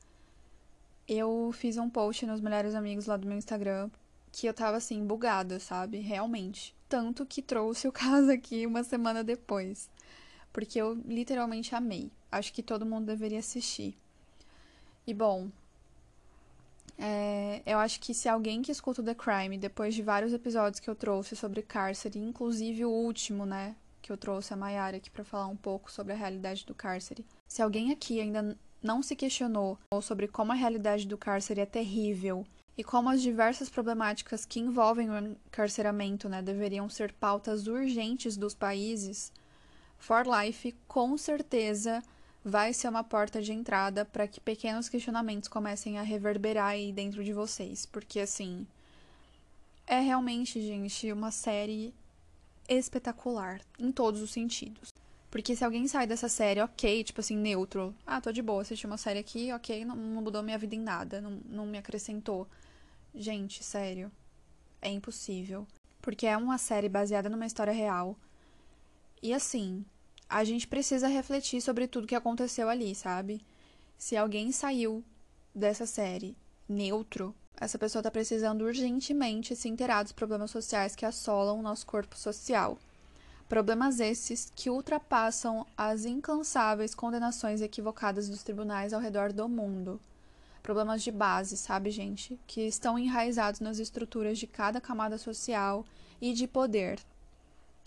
Eu 1.06 1.50
fiz 1.54 1.78
um 1.78 1.88
post 1.88 2.26
nos 2.26 2.40
melhores 2.40 2.74
amigos 2.74 3.06
lá 3.06 3.16
do 3.16 3.26
meu 3.26 3.38
Instagram 3.38 3.90
que 4.30 4.46
eu 4.46 4.54
tava 4.54 4.76
assim, 4.76 5.04
bugada, 5.06 5.58
sabe? 5.58 5.98
Realmente. 5.98 6.74
Tanto 6.88 7.26
que 7.26 7.42
trouxe 7.42 7.88
o 7.88 7.92
caso 7.92 8.30
aqui 8.30 8.66
uma 8.66 8.84
semana 8.84 9.24
depois. 9.24 9.90
Porque 10.52 10.80
eu 10.80 10.94
literalmente 11.06 11.74
amei. 11.74 12.10
Acho 12.30 12.52
que 12.52 12.62
todo 12.62 12.86
mundo 12.86 13.06
deveria 13.06 13.38
assistir. 13.38 13.96
E 15.06 15.14
bom, 15.14 15.48
é, 16.98 17.62
eu 17.64 17.78
acho 17.78 18.00
que 18.00 18.12
se 18.12 18.28
alguém 18.28 18.60
que 18.60 18.72
escuta 18.72 19.00
o 19.00 19.04
The 19.04 19.14
Crime, 19.14 19.56
depois 19.56 19.94
de 19.94 20.02
vários 20.02 20.32
episódios 20.32 20.80
que 20.80 20.90
eu 20.90 20.96
trouxe 20.96 21.36
sobre 21.36 21.62
cárcere, 21.62 22.18
inclusive 22.18 22.84
o 22.84 22.90
último, 22.90 23.46
né, 23.46 23.76
que 24.02 24.10
eu 24.10 24.16
trouxe 24.16 24.52
a 24.52 24.56
Mayara 24.56 24.96
aqui 24.96 25.08
para 25.08 25.24
falar 25.24 25.46
um 25.46 25.56
pouco 25.56 25.92
sobre 25.92 26.12
a 26.12 26.16
realidade 26.16 26.66
do 26.66 26.74
cárcere. 26.74 27.24
Se 27.46 27.62
alguém 27.62 27.92
aqui 27.92 28.20
ainda 28.20 28.58
não 28.82 29.02
se 29.02 29.14
questionou 29.14 29.78
sobre 30.02 30.26
como 30.26 30.50
a 30.50 30.56
realidade 30.56 31.06
do 31.06 31.16
cárcere 31.16 31.60
é 31.60 31.66
terrível 31.66 32.44
e 32.76 32.82
como 32.82 33.10
as 33.10 33.22
diversas 33.22 33.68
problemáticas 33.68 34.44
que 34.44 34.60
envolvem 34.60 35.10
o 35.10 35.18
encarceramento 35.18 36.28
né, 36.28 36.42
deveriam 36.42 36.88
ser 36.88 37.12
pautas 37.12 37.66
urgentes 37.66 38.36
dos 38.36 38.54
países, 38.54 39.32
For 39.98 40.24
Life 40.26 40.74
com 40.86 41.16
certeza 41.16 42.02
vai 42.44 42.72
ser 42.72 42.88
uma 42.88 43.04
porta 43.04 43.42
de 43.42 43.52
entrada 43.52 44.04
para 44.04 44.26
que 44.26 44.40
pequenos 44.40 44.88
questionamentos 44.88 45.48
comecem 45.48 45.98
a 45.98 46.02
reverberar 46.02 46.68
aí 46.68 46.92
dentro 46.92 47.22
de 47.24 47.32
vocês, 47.32 47.86
porque 47.86 48.20
assim 48.20 48.66
é 49.86 50.00
realmente, 50.00 50.60
gente, 50.60 51.10
uma 51.10 51.30
série 51.30 51.94
espetacular 52.68 53.60
em 53.78 53.90
todos 53.90 54.20
os 54.20 54.30
sentidos. 54.30 54.92
Porque 55.30 55.54
se 55.56 55.64
alguém 55.64 55.86
sai 55.88 56.06
dessa 56.06 56.28
série, 56.28 56.60
ok, 56.60 57.04
tipo 57.04 57.20
assim, 57.20 57.36
neutro, 57.36 57.94
ah, 58.06 58.20
tô 58.20 58.32
de 58.32 58.42
boa, 58.42 58.62
assisti 58.62 58.86
uma 58.86 58.96
série 58.96 59.18
aqui, 59.18 59.52
ok, 59.52 59.84
não, 59.84 59.96
não 59.96 60.22
mudou 60.22 60.42
minha 60.42 60.58
vida 60.58 60.74
em 60.74 60.80
nada, 60.80 61.20
não, 61.20 61.38
não 61.46 61.66
me 61.66 61.78
acrescentou. 61.78 62.46
Gente, 63.14 63.62
sério, 63.62 64.10
é 64.80 64.90
impossível. 64.90 65.66
Porque 66.00 66.26
é 66.26 66.36
uma 66.36 66.56
série 66.56 66.88
baseada 66.88 67.28
numa 67.28 67.46
história 67.46 67.72
real. 67.72 68.16
E 69.22 69.34
assim, 69.34 69.84
a 70.28 70.44
gente 70.44 70.66
precisa 70.66 71.08
refletir 71.08 71.60
sobre 71.60 71.86
tudo 71.86 72.06
que 72.06 72.14
aconteceu 72.14 72.68
ali, 72.68 72.94
sabe? 72.94 73.40
Se 73.96 74.16
alguém 74.16 74.52
saiu 74.52 75.02
dessa 75.54 75.86
série 75.86 76.36
neutro, 76.68 77.34
essa 77.60 77.78
pessoa 77.78 78.00
está 78.00 78.10
precisando 78.10 78.62
urgentemente 78.62 79.56
se 79.56 79.68
inteirar 79.68 80.02
dos 80.02 80.12
problemas 80.12 80.50
sociais 80.50 80.94
que 80.94 81.06
assolam 81.06 81.58
o 81.58 81.62
nosso 81.62 81.86
corpo 81.86 82.16
social. 82.16 82.78
Problemas 83.48 83.98
esses 83.98 84.52
que 84.54 84.68
ultrapassam 84.68 85.66
as 85.76 86.04
incansáveis 86.04 86.94
condenações 86.94 87.62
equivocadas 87.62 88.28
dos 88.28 88.42
tribunais 88.42 88.92
ao 88.92 89.00
redor 89.00 89.32
do 89.32 89.48
mundo. 89.48 89.98
Problemas 90.62 91.02
de 91.02 91.10
base, 91.10 91.56
sabe, 91.56 91.90
gente? 91.90 92.38
Que 92.46 92.60
estão 92.60 92.98
enraizados 92.98 93.58
nas 93.58 93.78
estruturas 93.78 94.38
de 94.38 94.46
cada 94.46 94.80
camada 94.82 95.16
social 95.16 95.84
e 96.20 96.34
de 96.34 96.46
poder, 96.46 97.00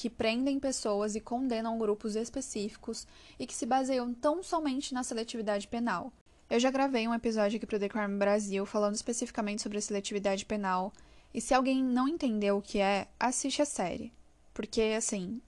que 0.01 0.09
prendem 0.09 0.59
pessoas 0.59 1.13
e 1.13 1.21
condenam 1.21 1.77
grupos 1.77 2.15
específicos 2.15 3.05
e 3.37 3.45
que 3.45 3.53
se 3.53 3.67
baseiam 3.67 4.11
tão 4.11 4.41
somente 4.41 4.95
na 4.95 5.03
seletividade 5.03 5.67
penal. 5.67 6.11
Eu 6.49 6.59
já 6.59 6.71
gravei 6.71 7.07
um 7.07 7.13
episódio 7.13 7.57
aqui 7.57 7.67
para 7.67 7.77
o 7.77 7.79
The 7.79 7.87
Crime 7.87 8.17
Brasil 8.17 8.65
falando 8.65 8.95
especificamente 8.95 9.61
sobre 9.61 9.77
a 9.77 9.81
seletividade 9.81 10.43
penal, 10.43 10.91
e 11.31 11.39
se 11.39 11.53
alguém 11.53 11.83
não 11.83 12.07
entendeu 12.07 12.57
o 12.57 12.61
que 12.63 12.79
é, 12.79 13.07
assiste 13.19 13.61
a 13.61 13.65
série. 13.65 14.11
Porque, 14.55 14.81
assim, 14.97 15.39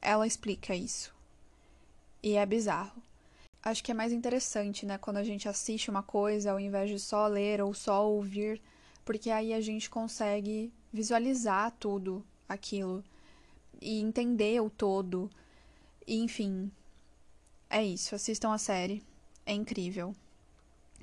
ela 0.00 0.26
explica 0.26 0.74
isso. 0.74 1.14
E 2.22 2.36
é 2.36 2.46
bizarro. 2.46 3.02
Acho 3.62 3.84
que 3.84 3.90
é 3.90 3.94
mais 3.94 4.14
interessante, 4.14 4.86
né, 4.86 4.96
quando 4.96 5.18
a 5.18 5.24
gente 5.24 5.46
assiste 5.46 5.90
uma 5.90 6.02
coisa 6.02 6.52
ao 6.52 6.58
invés 6.58 6.88
de 6.88 6.98
só 6.98 7.26
ler 7.26 7.60
ou 7.60 7.74
só 7.74 8.08
ouvir, 8.08 8.62
porque 9.04 9.28
aí 9.28 9.52
a 9.52 9.60
gente 9.60 9.90
consegue 9.90 10.72
visualizar 10.90 11.70
tudo 11.78 12.24
aquilo 12.48 13.04
e 13.80 14.00
entender 14.00 14.60
o 14.60 14.70
todo. 14.70 15.30
E, 16.06 16.16
enfim, 16.16 16.70
é 17.68 17.84
isso. 17.84 18.14
Assistam 18.14 18.52
a 18.52 18.58
série. 18.58 19.02
É 19.46 19.52
incrível. 19.52 20.14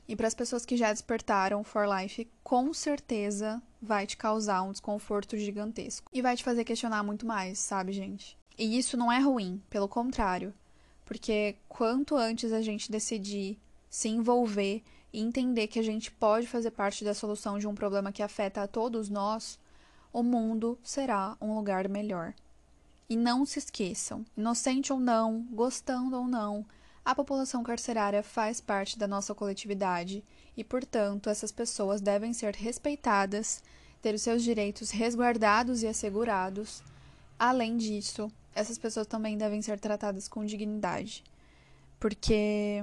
E 0.08 0.16
para 0.16 0.28
as 0.28 0.34
pessoas 0.34 0.66
que 0.66 0.76
já 0.76 0.92
despertaram 0.92 1.64
For 1.64 1.86
Life, 1.88 2.28
com 2.44 2.74
certeza 2.74 3.62
vai 3.82 4.06
te 4.06 4.18
causar 4.18 4.62
um 4.62 4.72
desconforto 4.72 5.38
gigantesco. 5.38 6.10
E 6.12 6.22
vai 6.22 6.36
te 6.36 6.44
fazer 6.44 6.64
questionar 6.64 7.04
muito 7.04 7.26
mais, 7.26 7.60
sabe, 7.60 7.94
gente? 7.94 8.38
E 8.58 8.78
isso 8.78 8.98
não 8.98 9.12
é 9.12 9.20
ruim, 9.20 9.62
pelo 9.70 9.88
contrário. 9.88 10.54
Porque 11.06 11.56
quanto 11.68 12.16
antes 12.16 12.52
a 12.52 12.62
gente 12.62 12.92
decidir 12.92 13.58
se 13.90 14.10
envolver 14.10 14.84
e 15.14 15.20
entender 15.20 15.68
que 15.68 15.80
a 15.80 15.84
gente 15.84 16.12
pode 16.12 16.48
fazer 16.48 16.72
parte 16.72 17.04
da 17.04 17.14
solução 17.14 17.60
de 17.60 17.68
um 17.68 17.76
problema 17.76 18.12
que 18.12 18.24
afeta 18.24 18.64
a 18.64 18.68
todos 18.68 19.10
nós, 19.10 19.60
o 20.14 20.24
mundo 20.24 20.78
será 20.84 21.38
um 21.42 21.56
lugar 21.56 21.88
melhor. 21.88 22.34
E 23.12 23.18
não 23.18 23.46
se 23.46 23.60
esqueçam, 23.60 24.26
inocente 24.38 24.94
ou 24.94 24.98
não, 24.98 25.46
gostando 25.52 26.16
ou 26.16 26.26
não, 26.26 26.66
a 27.04 27.14
população 27.14 27.62
carcerária 27.62 28.24
faz 28.24 28.62
parte 28.62 28.98
da 28.98 29.06
nossa 29.06 29.36
coletividade 29.36 30.24
e, 30.56 30.64
portanto, 30.64 31.30
essas 31.30 31.52
pessoas 31.52 32.00
devem 32.00 32.32
ser 32.32 32.56
respeitadas, 32.56 33.62
ter 34.02 34.16
os 34.16 34.22
seus 34.22 34.42
direitos 34.42 34.92
resguardados 34.92 35.84
e 35.84 35.88
assegurados. 35.88 36.82
Além 37.38 37.76
disso, 37.76 38.32
essas 38.56 38.78
pessoas 38.78 39.08
também 39.08 39.38
devem 39.38 39.62
ser 39.62 39.78
tratadas 39.78 40.30
com 40.30 40.46
dignidade. 40.46 41.22
Porque 42.00 42.82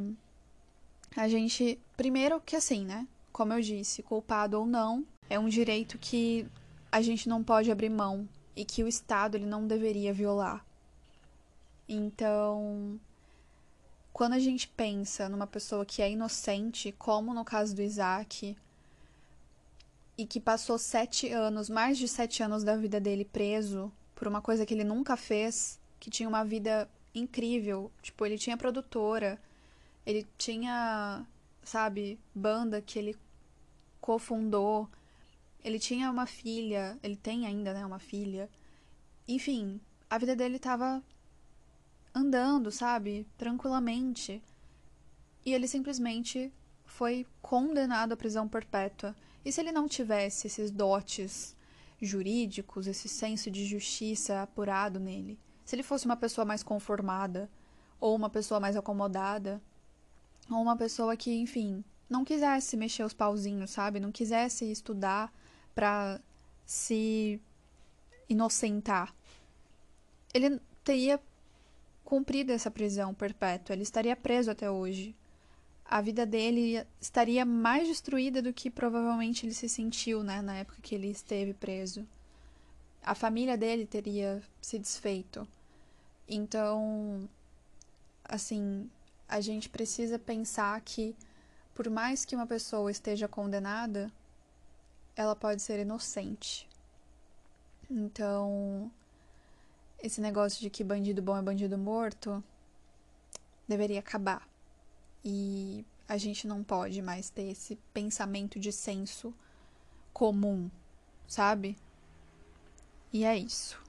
a 1.16 1.26
gente, 1.26 1.78
primeiro 1.96 2.38
que 2.38 2.54
assim, 2.54 2.84
né? 2.84 3.08
Como 3.32 3.54
eu 3.54 3.62
disse, 3.62 4.02
culpado 4.02 4.60
ou 4.60 4.66
não, 4.66 5.06
é 5.30 5.38
um 5.38 5.48
direito 5.48 5.96
que 5.96 6.46
a 6.92 7.00
gente 7.00 7.30
não 7.30 7.42
pode 7.42 7.70
abrir 7.70 7.88
mão 7.88 8.28
e 8.58 8.64
que 8.64 8.82
o 8.82 8.88
Estado 8.88 9.36
ele 9.36 9.46
não 9.46 9.68
deveria 9.68 10.12
violar. 10.12 10.66
Então, 11.88 12.98
quando 14.12 14.32
a 14.32 14.38
gente 14.40 14.66
pensa 14.66 15.28
numa 15.28 15.46
pessoa 15.46 15.86
que 15.86 16.02
é 16.02 16.10
inocente, 16.10 16.90
como 16.98 17.32
no 17.32 17.44
caso 17.44 17.72
do 17.72 17.80
Isaac, 17.80 18.56
e 20.18 20.26
que 20.26 20.40
passou 20.40 20.76
sete 20.76 21.28
anos, 21.32 21.70
mais 21.70 21.96
de 21.96 22.08
sete 22.08 22.42
anos 22.42 22.64
da 22.64 22.76
vida 22.76 22.98
dele 22.98 23.24
preso 23.24 23.92
por 24.16 24.26
uma 24.26 24.42
coisa 24.42 24.66
que 24.66 24.74
ele 24.74 24.82
nunca 24.82 25.16
fez, 25.16 25.78
que 26.00 26.10
tinha 26.10 26.28
uma 26.28 26.44
vida 26.44 26.90
incrível, 27.14 27.92
tipo, 28.02 28.26
ele 28.26 28.36
tinha 28.36 28.56
produtora, 28.56 29.40
ele 30.04 30.26
tinha, 30.36 31.24
sabe, 31.62 32.18
banda 32.34 32.82
que 32.82 32.98
ele 32.98 33.16
cofundou, 34.00 34.88
ele 35.64 35.78
tinha 35.78 36.10
uma 36.10 36.26
filha, 36.26 36.98
ele 37.02 37.16
tem 37.16 37.46
ainda, 37.46 37.72
né, 37.74 37.84
uma 37.84 37.98
filha. 37.98 38.48
Enfim, 39.26 39.80
a 40.08 40.16
vida 40.18 40.34
dele 40.34 40.58
tava 40.58 41.02
andando, 42.14 42.70
sabe? 42.70 43.26
Tranquilamente. 43.36 44.42
E 45.44 45.52
ele 45.52 45.68
simplesmente 45.68 46.52
foi 46.84 47.26
condenado 47.42 48.12
à 48.12 48.16
prisão 48.16 48.48
perpétua. 48.48 49.14
E 49.44 49.52
se 49.52 49.60
ele 49.60 49.72
não 49.72 49.88
tivesse 49.88 50.46
esses 50.46 50.70
dotes 50.70 51.56
jurídicos, 52.00 52.86
esse 52.86 53.08
senso 53.08 53.50
de 53.50 53.64
justiça 53.64 54.42
apurado 54.42 54.98
nele? 54.98 55.38
Se 55.64 55.74
ele 55.74 55.82
fosse 55.82 56.06
uma 56.06 56.16
pessoa 56.16 56.44
mais 56.44 56.62
conformada, 56.62 57.50
ou 58.00 58.14
uma 58.14 58.30
pessoa 58.30 58.60
mais 58.60 58.76
acomodada, 58.76 59.60
ou 60.50 60.62
uma 60.62 60.76
pessoa 60.76 61.16
que, 61.16 61.34
enfim, 61.34 61.84
não 62.08 62.24
quisesse 62.24 62.76
mexer 62.76 63.04
os 63.04 63.12
pauzinhos, 63.12 63.70
sabe? 63.70 64.00
Não 64.00 64.10
quisesse 64.10 64.70
estudar 64.70 65.32
para 65.78 66.20
se 66.66 67.40
inocentar. 68.28 69.14
Ele 70.34 70.60
teria 70.82 71.20
cumprido 72.04 72.50
essa 72.50 72.68
prisão 72.68 73.14
perpétua, 73.14 73.74
ele 73.74 73.84
estaria 73.84 74.16
preso 74.16 74.50
até 74.50 74.68
hoje. 74.68 75.14
A 75.84 76.00
vida 76.00 76.26
dele 76.26 76.84
estaria 77.00 77.44
mais 77.44 77.86
destruída 77.86 78.42
do 78.42 78.52
que 78.52 78.68
provavelmente 78.68 79.46
ele 79.46 79.54
se 79.54 79.68
sentiu, 79.68 80.24
né, 80.24 80.42
na 80.42 80.56
época 80.56 80.82
que 80.82 80.96
ele 80.96 81.12
esteve 81.12 81.54
preso. 81.54 82.04
A 83.00 83.14
família 83.14 83.56
dele 83.56 83.86
teria 83.86 84.42
se 84.60 84.80
desfeito. 84.80 85.46
Então, 86.28 87.28
assim, 88.24 88.90
a 89.28 89.40
gente 89.40 89.68
precisa 89.68 90.18
pensar 90.18 90.80
que 90.80 91.14
por 91.72 91.88
mais 91.88 92.24
que 92.24 92.34
uma 92.34 92.48
pessoa 92.48 92.90
esteja 92.90 93.28
condenada, 93.28 94.10
ela 95.18 95.34
pode 95.34 95.60
ser 95.60 95.80
inocente. 95.80 96.68
Então, 97.90 98.88
esse 100.00 100.20
negócio 100.20 100.60
de 100.60 100.70
que 100.70 100.84
bandido 100.84 101.20
bom 101.20 101.36
é 101.36 101.42
bandido 101.42 101.76
morto 101.76 102.42
deveria 103.66 103.98
acabar. 103.98 104.48
E 105.24 105.84
a 106.06 106.16
gente 106.16 106.46
não 106.46 106.62
pode 106.62 107.02
mais 107.02 107.30
ter 107.30 107.50
esse 107.50 107.74
pensamento 107.92 108.60
de 108.60 108.70
senso 108.70 109.34
comum, 110.12 110.70
sabe? 111.26 111.76
E 113.12 113.24
é 113.24 113.36
isso. 113.36 113.82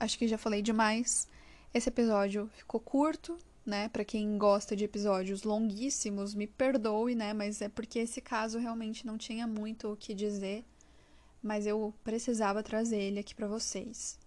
Acho 0.00 0.18
que 0.18 0.26
já 0.26 0.38
falei 0.38 0.62
demais. 0.62 1.28
Esse 1.74 1.90
episódio 1.90 2.48
ficou 2.54 2.80
curto, 2.80 3.38
né? 3.64 3.88
Para 3.88 4.04
quem 4.04 4.36
gosta 4.36 4.74
de 4.74 4.84
episódios 4.84 5.42
longuíssimos, 5.44 6.34
me 6.34 6.46
perdoe, 6.46 7.14
né? 7.14 7.32
Mas 7.32 7.62
é 7.62 7.68
porque 7.68 8.00
esse 8.00 8.20
caso 8.20 8.58
realmente 8.58 9.06
não 9.06 9.16
tinha 9.16 9.46
muito 9.46 9.92
o 9.92 9.96
que 9.96 10.14
dizer, 10.14 10.64
mas 11.42 11.66
eu 11.66 11.94
precisava 12.04 12.62
trazer 12.62 13.00
ele 13.00 13.20
aqui 13.20 13.34
para 13.34 13.46
vocês. 13.46 14.18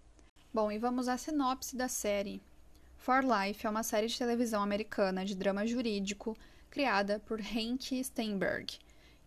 Bom, 0.52 0.72
e 0.72 0.78
vamos 0.78 1.08
à 1.08 1.16
sinopse 1.18 1.76
da 1.76 1.88
série. 1.88 2.42
For 2.96 3.22
Life 3.22 3.66
é 3.66 3.70
uma 3.70 3.82
série 3.82 4.06
de 4.06 4.18
televisão 4.18 4.62
americana 4.62 5.24
de 5.24 5.34
drama 5.34 5.66
jurídico 5.66 6.36
criada 6.70 7.20
por 7.20 7.40
Henk 7.40 8.02
Steinberg, 8.02 8.78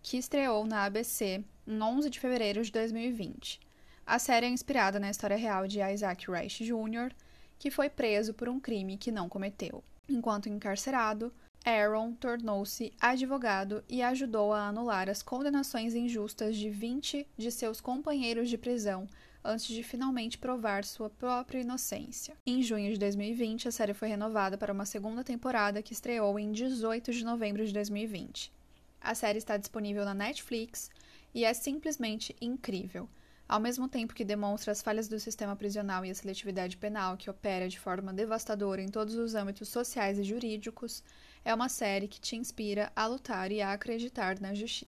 que 0.01 0.17
estreou 0.17 0.65
na 0.65 0.85
ABC 0.85 1.43
em 1.67 1.81
11 1.81 2.09
de 2.09 2.19
fevereiro 2.19 2.63
de 2.63 2.71
2020. 2.71 3.59
A 4.05 4.17
série 4.17 4.47
é 4.47 4.49
inspirada 4.49 4.99
na 4.99 5.09
história 5.09 5.37
real 5.37 5.67
de 5.67 5.79
Isaac 5.79 6.29
Reich 6.29 6.65
Jr., 6.65 7.13
que 7.59 7.69
foi 7.69 7.89
preso 7.89 8.33
por 8.33 8.49
um 8.49 8.59
crime 8.59 8.97
que 8.97 9.11
não 9.11 9.29
cometeu. 9.29 9.83
Enquanto 10.09 10.49
encarcerado, 10.49 11.31
Aaron 11.63 12.13
tornou-se 12.13 12.91
advogado 12.99 13.83
e 13.87 14.01
ajudou 14.01 14.51
a 14.51 14.67
anular 14.67 15.07
as 15.07 15.21
condenações 15.21 15.93
injustas 15.93 16.55
de 16.55 16.69
20 16.69 17.27
de 17.37 17.51
seus 17.51 17.79
companheiros 17.79 18.49
de 18.49 18.57
prisão 18.57 19.07
antes 19.43 19.67
de 19.67 19.83
finalmente 19.83 20.37
provar 20.37 20.83
sua 20.83 21.09
própria 21.09 21.59
inocência. 21.59 22.35
Em 22.45 22.61
junho 22.63 22.91
de 22.91 22.99
2020, 22.99 23.67
a 23.67 23.71
série 23.71 23.93
foi 23.93 24.07
renovada 24.07 24.57
para 24.57 24.73
uma 24.73 24.85
segunda 24.85 25.23
temporada 25.23 25.81
que 25.81 25.93
estreou 25.93 26.39
em 26.39 26.51
18 26.51 27.13
de 27.13 27.23
novembro 27.23 27.65
de 27.65 27.71
2020. 27.71 28.51
A 28.99 29.13
série 29.15 29.37
está 29.37 29.57
disponível 29.57 30.03
na 30.03 30.13
Netflix 30.13 30.89
e 31.33 31.45
é 31.45 31.53
simplesmente 31.53 32.35
incrível. 32.41 33.07
Ao 33.49 33.59
mesmo 33.59 33.89
tempo 33.89 34.13
que 34.13 34.23
demonstra 34.23 34.71
as 34.71 34.79
falhas 34.79 35.07
do 35.07 35.19
sistema 35.19 35.55
prisional 35.55 36.05
e 36.05 36.11
a 36.11 36.13
seletividade 36.13 36.77
penal 36.77 37.17
que 37.17 37.31
opera 37.31 37.67
de 37.67 37.79
forma 37.79 38.13
devastadora 38.13 38.79
em 38.79 38.89
todos 38.89 39.15
os 39.15 39.33
âmbitos 39.33 39.69
sociais 39.69 40.19
e 40.19 40.23
jurídicos, 40.23 41.03
é 41.43 41.51
uma 41.51 41.67
série 41.67 42.07
que 42.07 42.21
te 42.21 42.35
inspira 42.35 42.91
a 42.95 43.07
lutar 43.07 43.51
e 43.51 43.59
a 43.59 43.73
acreditar 43.73 44.39
na 44.39 44.53
justiça. 44.53 44.85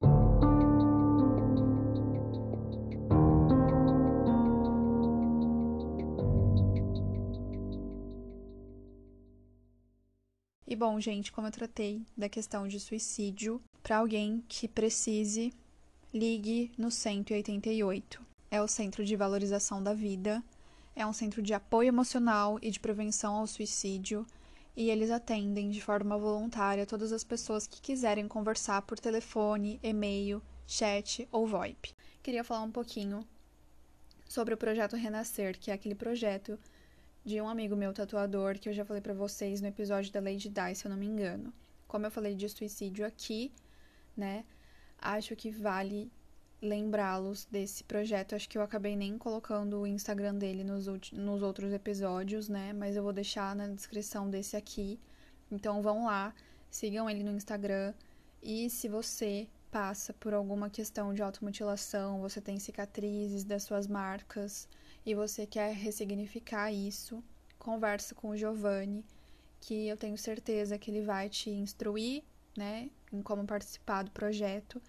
E 10.67 10.75
bom, 10.75 10.99
gente, 10.99 11.31
como 11.31 11.47
eu 11.47 11.51
tratei 11.51 12.05
da 12.15 12.29
questão 12.29 12.67
de 12.67 12.79
suicídio, 12.79 13.59
para 13.81 13.97
alguém 13.97 14.43
que 14.47 14.67
precise, 14.67 15.51
ligue 16.13 16.71
no 16.77 16.91
188. 16.91 18.30
É 18.53 18.61
o 18.61 18.67
Centro 18.67 19.05
de 19.05 19.15
Valorização 19.15 19.81
da 19.81 19.93
Vida, 19.93 20.43
é 20.93 21.07
um 21.07 21.13
centro 21.13 21.41
de 21.41 21.53
apoio 21.53 21.87
emocional 21.87 22.59
e 22.61 22.69
de 22.69 22.81
prevenção 22.81 23.35
ao 23.35 23.47
suicídio, 23.47 24.27
e 24.75 24.89
eles 24.89 25.09
atendem 25.09 25.69
de 25.69 25.79
forma 25.79 26.17
voluntária 26.17 26.85
todas 26.85 27.13
as 27.13 27.23
pessoas 27.23 27.65
que 27.65 27.81
quiserem 27.81 28.27
conversar 28.27 28.81
por 28.81 28.99
telefone, 28.99 29.79
e-mail, 29.81 30.43
chat 30.67 31.25
ou 31.31 31.47
VoIP. 31.47 31.95
Queria 32.21 32.43
falar 32.43 32.63
um 32.63 32.71
pouquinho 32.71 33.25
sobre 34.27 34.53
o 34.53 34.57
projeto 34.57 34.97
Renascer, 34.97 35.57
que 35.57 35.71
é 35.71 35.73
aquele 35.73 35.95
projeto 35.95 36.59
de 37.23 37.39
um 37.39 37.47
amigo 37.47 37.77
meu 37.77 37.93
tatuador, 37.93 38.59
que 38.59 38.67
eu 38.67 38.73
já 38.73 38.83
falei 38.83 39.01
para 39.01 39.13
vocês 39.13 39.61
no 39.61 39.67
episódio 39.69 40.11
da 40.11 40.19
Lady 40.19 40.49
Di, 40.49 40.75
se 40.75 40.85
eu 40.85 40.89
não 40.89 40.97
me 40.97 41.05
engano. 41.05 41.53
Como 41.87 42.05
eu 42.05 42.11
falei 42.11 42.35
de 42.35 42.49
suicídio 42.49 43.05
aqui, 43.05 43.49
né? 44.15 44.43
Acho 44.97 45.37
que 45.37 45.51
vale 45.51 46.11
lembrá-los 46.61 47.45
desse 47.45 47.83
projeto. 47.83 48.35
Acho 48.35 48.47
que 48.47 48.57
eu 48.57 48.61
acabei 48.61 48.95
nem 48.95 49.17
colocando 49.17 49.81
o 49.81 49.87
Instagram 49.87 50.35
dele 50.35 50.63
nos, 50.63 50.87
nos 51.11 51.41
outros 51.41 51.73
episódios, 51.73 52.47
né? 52.47 52.73
Mas 52.73 52.95
eu 52.95 53.03
vou 53.03 53.13
deixar 53.13 53.55
na 53.55 53.67
descrição 53.67 54.29
desse 54.29 54.55
aqui. 54.55 54.99
Então 55.51 55.81
vão 55.81 56.05
lá, 56.05 56.33
sigam 56.69 57.09
ele 57.09 57.23
no 57.23 57.31
Instagram. 57.31 57.93
E 58.41 58.69
se 58.69 58.87
você 58.87 59.47
passa 59.71 60.13
por 60.13 60.33
alguma 60.33 60.69
questão 60.69 61.13
de 61.13 61.21
automutilação, 61.21 62.19
você 62.19 62.41
tem 62.41 62.59
cicatrizes 62.59 63.43
das 63.43 63.63
suas 63.63 63.87
marcas, 63.87 64.67
e 65.05 65.15
você 65.15 65.47
quer 65.47 65.73
ressignificar 65.73 66.71
isso, 66.71 67.23
conversa 67.57 68.13
com 68.13 68.29
o 68.29 68.37
Giovanni, 68.37 69.05
que 69.59 69.87
eu 69.87 69.95
tenho 69.95 70.17
certeza 70.17 70.77
que 70.77 70.91
ele 70.91 71.01
vai 71.01 71.29
te 71.29 71.49
instruir, 71.49 72.23
né? 72.55 72.89
em 73.11 73.21
como 73.21 73.45
participar 73.45 74.03
do 74.03 74.11
projeto, 74.11 74.81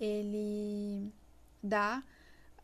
ele 0.00 1.12
dá 1.62 2.02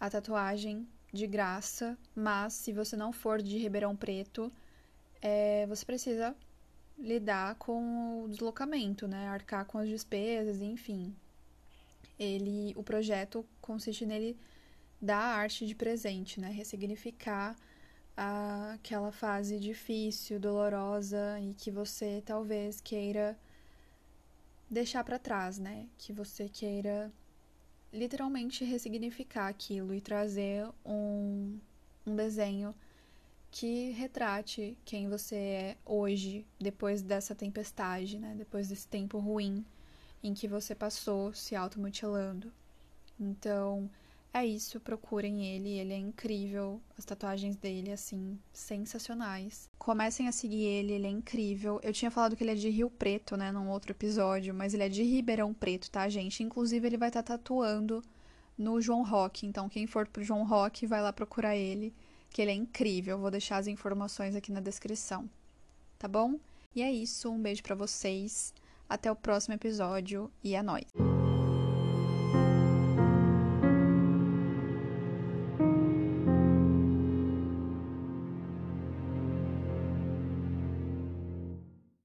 a 0.00 0.10
tatuagem 0.10 0.88
de 1.12 1.26
graça, 1.26 1.96
mas 2.14 2.54
se 2.54 2.72
você 2.72 2.96
não 2.96 3.12
for 3.12 3.42
de 3.42 3.58
Ribeirão 3.58 3.94
Preto, 3.94 4.50
é, 5.20 5.66
você 5.66 5.84
precisa 5.84 6.34
lidar 6.98 7.56
com 7.56 8.24
o 8.24 8.28
deslocamento, 8.28 9.06
né? 9.06 9.28
Arcar 9.28 9.66
com 9.66 9.78
as 9.78 9.88
despesas, 9.88 10.60
enfim. 10.60 11.14
Ele, 12.18 12.72
o 12.76 12.82
projeto 12.82 13.44
consiste 13.60 14.06
nele 14.06 14.36
dar 15.00 15.18
a 15.18 15.36
arte 15.36 15.66
de 15.66 15.74
presente, 15.74 16.40
né? 16.40 16.48
Ressignificar 16.50 17.54
a, 18.16 18.72
aquela 18.74 19.12
fase 19.12 19.58
difícil, 19.58 20.40
dolorosa 20.40 21.38
e 21.40 21.52
que 21.54 21.70
você 21.70 22.22
talvez 22.24 22.80
queira 22.80 23.38
deixar 24.70 25.04
para 25.04 25.18
trás, 25.18 25.58
né? 25.58 25.86
Que 25.98 26.12
você 26.12 26.48
queira 26.48 27.12
literalmente 27.96 28.64
ressignificar 28.64 29.48
aquilo 29.48 29.94
e 29.94 30.00
trazer 30.00 30.68
um, 30.84 31.58
um 32.06 32.14
desenho 32.14 32.74
que 33.50 33.90
retrate 33.92 34.76
quem 34.84 35.08
você 35.08 35.36
é 35.36 35.76
hoje, 35.84 36.46
depois 36.60 37.00
dessa 37.00 37.34
tempestade, 37.34 38.18
né? 38.18 38.34
Depois 38.36 38.68
desse 38.68 38.86
tempo 38.86 39.18
ruim 39.18 39.64
em 40.22 40.34
que 40.34 40.46
você 40.46 40.74
passou 40.74 41.32
se 41.32 41.56
automutilando. 41.56 42.52
Então, 43.18 43.88
é 44.32 44.44
isso, 44.44 44.78
procurem 44.78 45.46
ele, 45.46 45.70
ele 45.70 45.92
é 45.94 45.98
incrível. 45.98 46.80
As 46.98 47.04
tatuagens 47.04 47.56
dele, 47.56 47.90
assim, 47.90 48.38
sensacionais. 48.52 49.70
Comecem 49.78 50.28
a 50.28 50.32
seguir 50.32 50.64
ele, 50.64 50.92
ele 50.92 51.06
é 51.06 51.10
incrível. 51.10 51.80
Eu 51.82 51.92
tinha 51.92 52.10
falado 52.10 52.36
que 52.36 52.44
ele 52.44 52.50
é 52.50 52.54
de 52.54 52.68
Rio 52.68 52.90
Preto, 52.90 53.36
né, 53.36 53.50
num 53.50 53.70
outro 53.70 53.92
episódio, 53.92 54.52
mas 54.52 54.74
ele 54.74 54.82
é 54.82 54.88
de 54.88 55.02
Ribeirão 55.02 55.54
Preto, 55.54 55.90
tá, 55.90 56.06
gente? 56.08 56.42
Inclusive, 56.42 56.86
ele 56.86 56.98
vai 56.98 57.08
estar 57.08 57.22
tá 57.22 57.38
tatuando 57.38 58.02
no 58.58 58.80
João 58.80 59.02
Rock. 59.02 59.46
Então, 59.46 59.68
quem 59.68 59.86
for 59.86 60.06
pro 60.06 60.22
João 60.22 60.44
Rock, 60.44 60.86
vai 60.86 61.00
lá 61.00 61.12
procurar 61.12 61.56
ele, 61.56 61.94
que 62.30 62.42
ele 62.42 62.50
é 62.50 62.54
incrível. 62.54 63.18
vou 63.18 63.30
deixar 63.30 63.56
as 63.56 63.66
informações 63.66 64.36
aqui 64.36 64.52
na 64.52 64.60
descrição. 64.60 65.28
Tá 65.98 66.06
bom? 66.06 66.38
E 66.74 66.82
é 66.82 66.92
isso, 66.92 67.30
um 67.30 67.40
beijo 67.40 67.62
para 67.62 67.74
vocês. 67.74 68.52
Até 68.86 69.10
o 69.10 69.16
próximo 69.16 69.54
episódio 69.54 70.30
e 70.44 70.54
é 70.54 70.62
nóis! 70.62 71.15